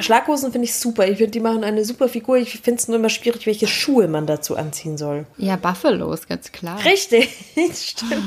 Schlaghosen 0.00 0.52
finde 0.52 0.66
ich 0.66 0.74
super. 0.74 1.06
Ich 1.06 1.18
finde, 1.18 1.32
die 1.32 1.40
machen 1.40 1.64
eine 1.64 1.84
super 1.84 2.08
Figur. 2.08 2.36
Ich 2.36 2.60
finde 2.60 2.80
es 2.80 2.88
nur 2.88 2.98
immer 2.98 3.08
schwierig, 3.08 3.46
welche 3.46 3.66
Schuhe 3.66 4.08
man 4.08 4.26
dazu 4.26 4.56
anziehen 4.56 4.96
soll. 4.98 5.26
Ja, 5.36 5.56
Buffalos, 5.56 6.26
ganz 6.26 6.52
klar. 6.52 6.82
Richtig, 6.84 7.30
stimmt. 7.74 8.22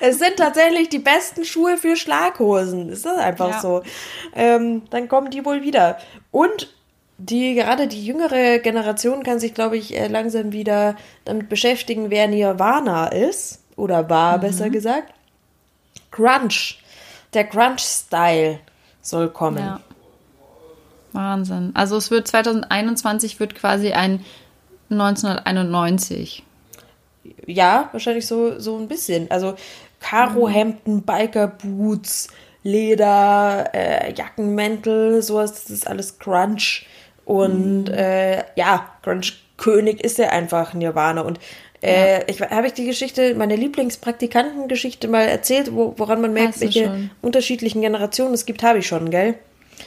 es 0.00 0.18
sind 0.18 0.36
tatsächlich 0.36 0.88
die 0.88 0.98
besten 0.98 1.44
Schuhe 1.44 1.76
für 1.76 1.96
Schlaghosen. 1.96 2.88
Ist 2.88 3.04
das 3.04 3.18
einfach 3.18 3.50
ja. 3.50 3.60
so? 3.60 3.82
Ähm, 4.34 4.82
dann 4.90 5.08
kommen 5.08 5.30
die 5.30 5.44
wohl 5.44 5.62
wieder. 5.62 5.98
Und 6.30 6.74
die 7.16 7.54
gerade 7.54 7.86
die 7.86 8.04
jüngere 8.04 8.58
Generation 8.58 9.22
kann 9.22 9.38
sich, 9.38 9.54
glaube 9.54 9.76
ich, 9.76 9.96
äh, 9.96 10.08
langsam 10.08 10.52
wieder 10.52 10.96
damit 11.24 11.48
beschäftigen, 11.48 12.10
wer 12.10 12.26
Nirvana 12.28 13.08
ist. 13.08 13.60
Oder 13.76 14.08
war, 14.10 14.36
mhm. 14.36 14.42
besser 14.42 14.70
gesagt. 14.70 15.12
Grunge 16.10 16.54
der 17.34 17.44
Grunge-Style 17.44 18.60
soll 19.02 19.28
kommen. 19.30 19.58
Ja. 19.58 19.80
Wahnsinn. 21.12 21.70
Also 21.74 21.96
es 21.96 22.10
wird 22.10 22.26
2021 22.26 23.38
wird 23.38 23.54
quasi 23.54 23.92
ein 23.92 24.24
1991. 24.90 26.42
Ja, 27.46 27.88
wahrscheinlich 27.92 28.26
so, 28.26 28.58
so 28.58 28.76
ein 28.76 28.88
bisschen. 28.88 29.30
Also 29.30 29.54
Karohemden, 30.00 31.02
Biker-Boots, 31.02 32.28
Leder, 32.62 33.70
äh, 33.72 34.12
Jackenmäntel, 34.14 35.22
sowas, 35.22 35.52
das 35.52 35.70
ist 35.70 35.86
alles 35.86 36.18
Grunge. 36.18 36.82
Und 37.24 37.84
mhm. 37.84 37.94
äh, 37.94 38.38
ja, 38.56 38.88
Grunge-König 39.02 40.02
ist 40.02 40.18
ja 40.18 40.30
einfach 40.30 40.74
Nirvana. 40.74 41.22
Und 41.22 41.38
äh, 41.84 42.18
ja. 42.18 42.24
ich 42.26 42.40
habe 42.40 42.66
ich 42.66 42.72
die 42.72 42.86
Geschichte, 42.86 43.34
meine 43.34 43.56
Lieblingspraktikantengeschichte 43.56 45.08
mal 45.08 45.26
erzählt, 45.26 45.74
wo, 45.74 45.94
woran 45.96 46.20
man 46.20 46.32
merkt, 46.32 46.60
welche 46.60 46.84
schon. 46.84 47.10
unterschiedlichen 47.22 47.80
Generationen 47.80 48.34
es 48.34 48.46
gibt, 48.46 48.62
habe 48.62 48.78
ich 48.78 48.86
schon, 48.86 49.10
gell? 49.10 49.34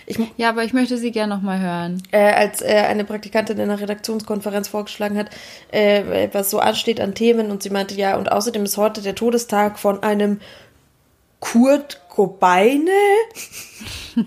Ich, 0.05 0.19
ja, 0.37 0.49
aber 0.49 0.63
ich 0.63 0.73
möchte 0.73 0.97
sie 0.97 1.11
gerne 1.11 1.35
nochmal 1.35 1.59
hören. 1.59 2.03
Äh, 2.11 2.33
als 2.33 2.61
äh, 2.61 2.67
eine 2.67 3.03
Praktikantin 3.03 3.57
in 3.57 3.63
einer 3.63 3.79
Redaktionskonferenz 3.79 4.67
vorgeschlagen 4.67 5.17
hat, 5.17 5.29
äh, 5.71 6.29
was 6.31 6.49
so 6.49 6.59
ansteht 6.59 6.99
an 6.99 7.13
Themen 7.13 7.51
und 7.51 7.63
sie 7.63 7.69
meinte, 7.69 7.95
ja, 7.95 8.17
und 8.17 8.31
außerdem 8.31 8.63
ist 8.63 8.77
heute 8.77 9.01
der 9.01 9.15
Todestag 9.15 9.79
von 9.79 10.03
einem 10.03 10.39
Kurt 11.39 12.01
Cobaine. 12.09 12.89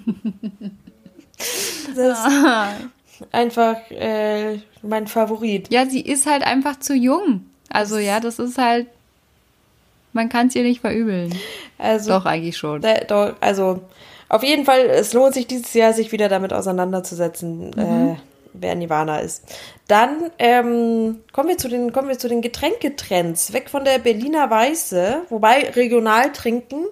das 1.97 2.19
ist 2.19 3.29
einfach 3.33 3.77
äh, 3.91 4.59
mein 4.83 5.07
Favorit. 5.07 5.73
Ja, 5.73 5.87
sie 5.87 6.01
ist 6.01 6.27
halt 6.27 6.43
einfach 6.43 6.79
zu 6.79 6.95
jung. 6.95 7.47
Also 7.71 7.99
ja, 7.99 8.21
das 8.21 8.39
ist 8.39 8.59
halt, 8.59 8.87
man 10.13 10.29
kann 10.29 10.49
es 10.49 10.57
ihr 10.57 10.63
nicht 10.63 10.81
verübeln. 10.81 11.35
Also, 11.79 12.11
doch, 12.11 12.27
eigentlich 12.27 12.57
schon. 12.57 12.83
Da, 12.83 12.95
doch, 13.05 13.35
also 13.41 13.81
auf 14.29 14.43
jeden 14.43 14.65
Fall, 14.65 14.81
es 14.87 15.13
lohnt 15.13 15.35
sich 15.35 15.47
dieses 15.47 15.73
Jahr, 15.75 15.93
sich 15.93 16.13
wieder 16.13 16.29
damit 16.29 16.53
auseinanderzusetzen, 16.53 17.71
mhm. 17.71 18.13
äh, 18.13 18.17
wer 18.53 18.75
Nirvana 18.75 19.19
ist. 19.19 19.45
Dann 19.89 20.31
ähm, 20.39 21.21
kommen 21.33 21.49
wir 21.49 21.59
zu 21.59 21.69
den 21.69 21.93
kommen 21.93 22.09
wir 22.09 22.19
zu 22.19 22.29
den 22.29 22.43
Getränketrends. 22.43 23.53
Weg 23.53 23.71
von 23.71 23.85
der 23.85 23.99
Berliner 23.99 24.51
Weiße, 24.51 25.23
wobei 25.31 25.71
regional 25.71 26.33
trinken 26.33 26.85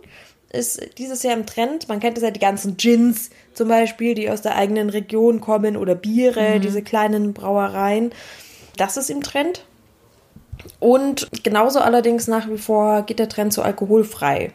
ist 0.50 0.98
dieses 0.98 1.22
Jahr 1.22 1.34
im 1.34 1.46
Trend. 1.46 1.88
Man 1.88 2.00
kennt 2.00 2.16
es 2.16 2.24
ja 2.24 2.30
die 2.30 2.40
ganzen 2.40 2.76
Gins 2.76 3.30
zum 3.52 3.68
Beispiel, 3.68 4.14
die 4.14 4.30
aus 4.30 4.42
der 4.42 4.56
eigenen 4.56 4.88
Region 4.88 5.40
kommen 5.40 5.76
oder 5.76 5.94
Biere, 5.94 6.56
mhm. 6.56 6.60
diese 6.62 6.82
kleinen 6.82 7.34
Brauereien. 7.34 8.12
Das 8.76 8.96
ist 8.96 9.10
im 9.10 9.22
Trend. 9.22 9.64
Und 10.80 11.28
genauso 11.42 11.80
allerdings 11.80 12.28
nach 12.28 12.48
wie 12.48 12.58
vor 12.58 13.02
geht 13.02 13.18
der 13.18 13.28
Trend 13.28 13.52
zu 13.52 13.62
alkoholfrei. 13.62 14.52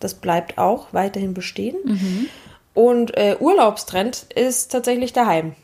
Das 0.00 0.14
bleibt 0.14 0.58
auch 0.58 0.88
weiterhin 0.92 1.34
bestehen. 1.34 1.76
Mhm. 1.84 2.28
Und 2.74 3.16
äh, 3.16 3.36
Urlaubstrend 3.40 4.26
ist 4.34 4.70
tatsächlich 4.72 5.12
daheim. 5.12 5.54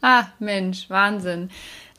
Ah, 0.00 0.26
Mensch, 0.38 0.88
Wahnsinn. 0.88 1.50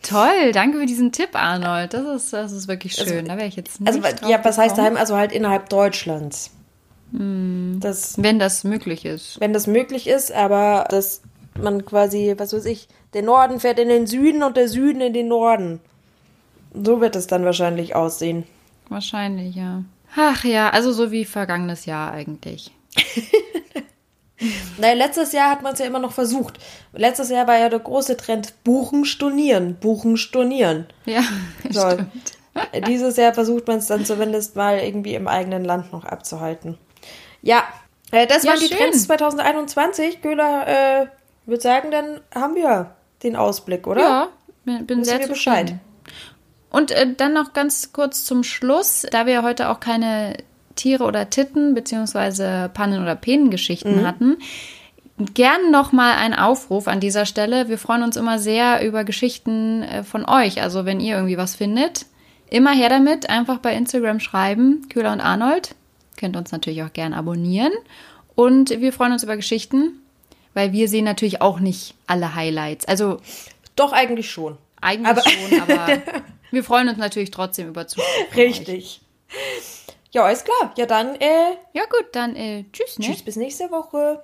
Toll, 0.02 0.54
danke 0.54 0.80
für 0.80 0.86
diesen 0.86 1.12
Tipp, 1.12 1.32
Arnold. 1.34 1.94
Das 1.94 2.06
ist, 2.06 2.34
das 2.34 2.54
ist 2.54 2.68
wirklich 2.70 2.98
also, 2.98 3.12
schön. 3.12 3.20
Also, 3.20 3.32
da 3.32 3.38
wäre 3.38 3.48
ich 3.48 3.58
jetzt 3.58 3.82
nicht 3.82 3.88
Also, 3.88 4.28
ja, 4.28 4.44
was 4.44 4.58
heißt 4.58 4.78
daheim? 4.78 4.96
Also 4.96 5.18
halt 5.18 5.34
innerhalb 5.34 5.68
Deutschlands. 5.70 6.52
Mm, 7.12 7.80
das, 7.80 8.16
wenn 8.18 8.40
das 8.40 8.64
möglich 8.64 9.04
ist. 9.04 9.40
Wenn 9.42 9.52
das 9.52 9.68
möglich 9.68 10.08
ist, 10.08 10.32
aber 10.32 10.86
dass 10.90 11.22
man 11.62 11.86
quasi, 11.86 12.34
was 12.38 12.54
weiß 12.54 12.66
ich, 12.66 12.88
der 13.14 13.24
Norden 13.24 13.60
fährt 13.60 13.80
in 13.80 13.90
den 13.90 14.08
Süden 14.08 14.44
und 14.44 14.56
der 14.56 14.70
Süden 14.70 15.02
in 15.02 15.14
den 15.14 15.28
Norden. 15.28 15.82
So 16.74 17.02
wird 17.02 17.16
es 17.16 17.28
dann 17.28 17.46
wahrscheinlich 17.46 17.96
aussehen. 17.96 18.46
Wahrscheinlich, 18.90 19.56
ja. 19.56 19.84
Ach 20.16 20.44
ja, 20.44 20.70
also 20.70 20.92
so 20.92 21.12
wie 21.12 21.26
vergangenes 21.26 21.86
Jahr 21.86 22.12
eigentlich. 22.12 22.72
Naja, 24.78 24.94
letztes 24.94 25.34
Jahr 25.34 25.52
hat 25.52 25.62
man 25.62 25.74
es 25.74 25.80
ja 25.80 25.86
immer 25.86 26.00
noch 26.00 26.14
versucht. 26.14 26.60
Letztes 26.94 27.30
Jahr 27.30 27.48
war 27.48 27.58
ja 27.58 27.70
der 27.70 27.80
große 27.80 28.16
Trend 28.16 28.64
Buchen, 28.64 29.04
Stornieren, 29.04 29.76
Buchen, 29.76 30.16
Stornieren. 30.16 30.88
Ja, 31.06 31.24
so. 31.70 31.90
stimmt. 31.90 32.88
Dieses 32.88 33.18
Jahr 33.18 33.34
versucht 33.34 33.68
man 33.68 33.78
es 33.78 33.88
dann 33.88 34.06
zumindest 34.06 34.56
mal 34.56 34.80
irgendwie 34.80 35.16
im 35.16 35.28
eigenen 35.28 35.64
Land 35.64 35.92
noch 35.92 36.06
abzuhalten. 36.06 36.78
Ja, 37.42 37.64
äh, 38.12 38.28
das 38.28 38.44
ja, 38.44 38.52
waren 38.52 38.60
die 38.60 38.68
schön. 38.68 38.78
Trends 38.78 39.04
2021. 39.04 40.22
Köhler, 40.22 40.68
äh, 40.68 41.08
würde 41.46 41.62
sagen, 41.62 41.92
dann 41.92 42.22
haben 42.34 42.56
wir 42.56 42.96
den 43.24 43.36
Ausblick, 43.36 43.88
oder? 43.88 44.02
Ja, 44.02 44.30
bin 44.64 44.88
Wissen 44.90 45.04
sehr 45.04 45.16
zufrieden. 45.16 45.30
Bescheid. 45.30 45.76
Und 46.70 46.92
äh, 46.92 47.14
dann 47.16 47.34
noch 47.34 47.54
ganz 47.54 47.94
kurz 47.94 48.26
zum 48.26 48.44
Schluss, 48.44 49.06
da 49.12 49.26
wir 49.26 49.44
heute 49.44 49.70
auch 49.70 49.80
keine 49.80 50.38
Tiere 50.76 51.04
oder 51.04 51.30
Titten 51.30 51.74
beziehungsweise 51.74 52.70
Pannen- 52.74 53.02
oder 53.02 53.16
Penengeschichten 53.16 54.02
mhm. 54.02 54.08
hatten, 54.08 54.38
gern 55.34 55.72
noch 55.72 55.92
mal 55.92 56.16
ein 56.16 56.34
Aufruf 56.34 56.88
an 56.88 57.00
dieser 57.00 57.26
Stelle. 57.26 57.68
Wir 57.70 57.78
freuen 57.78 58.04
uns 58.04 58.16
immer 58.16 58.40
sehr 58.40 58.86
über 58.86 59.04
Geschichten 59.04 59.84
äh, 59.84 60.04
von 60.04 60.26
euch. 60.28 60.62
Also 60.62 60.86
wenn 60.86 61.00
ihr 61.00 61.16
irgendwie 61.16 61.38
was 61.38 61.56
findet, 61.56 62.06
immer 62.50 62.72
her 62.72 62.90
damit. 62.90 63.30
Einfach 63.30 63.60
bei 63.60 63.76
Instagram 63.76 64.20
schreiben, 64.20 64.88
Köhler 64.90 65.12
und 65.12 65.22
Arnold. 65.22 65.76
Könnt 66.18 66.36
uns 66.36 66.52
natürlich 66.52 66.84
auch 66.84 66.94
gern 66.94 67.14
abonnieren. 67.14 67.74
Und 68.36 68.70
wir 68.70 68.94
freuen 68.94 69.14
uns 69.14 69.24
über 69.24 69.36
Geschichten, 69.36 70.02
weil 70.54 70.72
wir 70.72 70.88
sehen 70.88 71.06
natürlich 71.06 71.42
auch 71.42 71.60
nicht 71.60 71.96
alle 72.08 72.36
Highlights. 72.36 72.86
Also 72.86 73.20
doch 73.76 73.92
eigentlich 73.92 74.32
schon. 74.32 74.58
Eigentlich 74.82 75.08
aber 75.08 75.22
schon, 75.22 75.62
aber 75.62 75.88
Wir 76.52 76.64
freuen 76.64 76.90
uns 76.90 76.98
natürlich 76.98 77.32
trotzdem 77.32 77.68
über 77.70 77.88
Zuschauer. 77.88 78.08
Richtig. 78.36 79.02
Ja, 80.12 80.30
ist 80.30 80.46
klar. 80.46 80.74
Ja, 80.78 80.86
dann, 80.86 81.16
äh. 81.16 81.56
Ja, 81.74 81.84
gut, 81.86 82.08
dann, 82.14 82.36
äh, 82.36 82.66
tschüss, 82.74 82.98
ne? 82.98 83.06
Tschüss, 83.06 83.22
bis 83.22 83.36
nächste 83.36 83.70
Woche. 83.70 84.24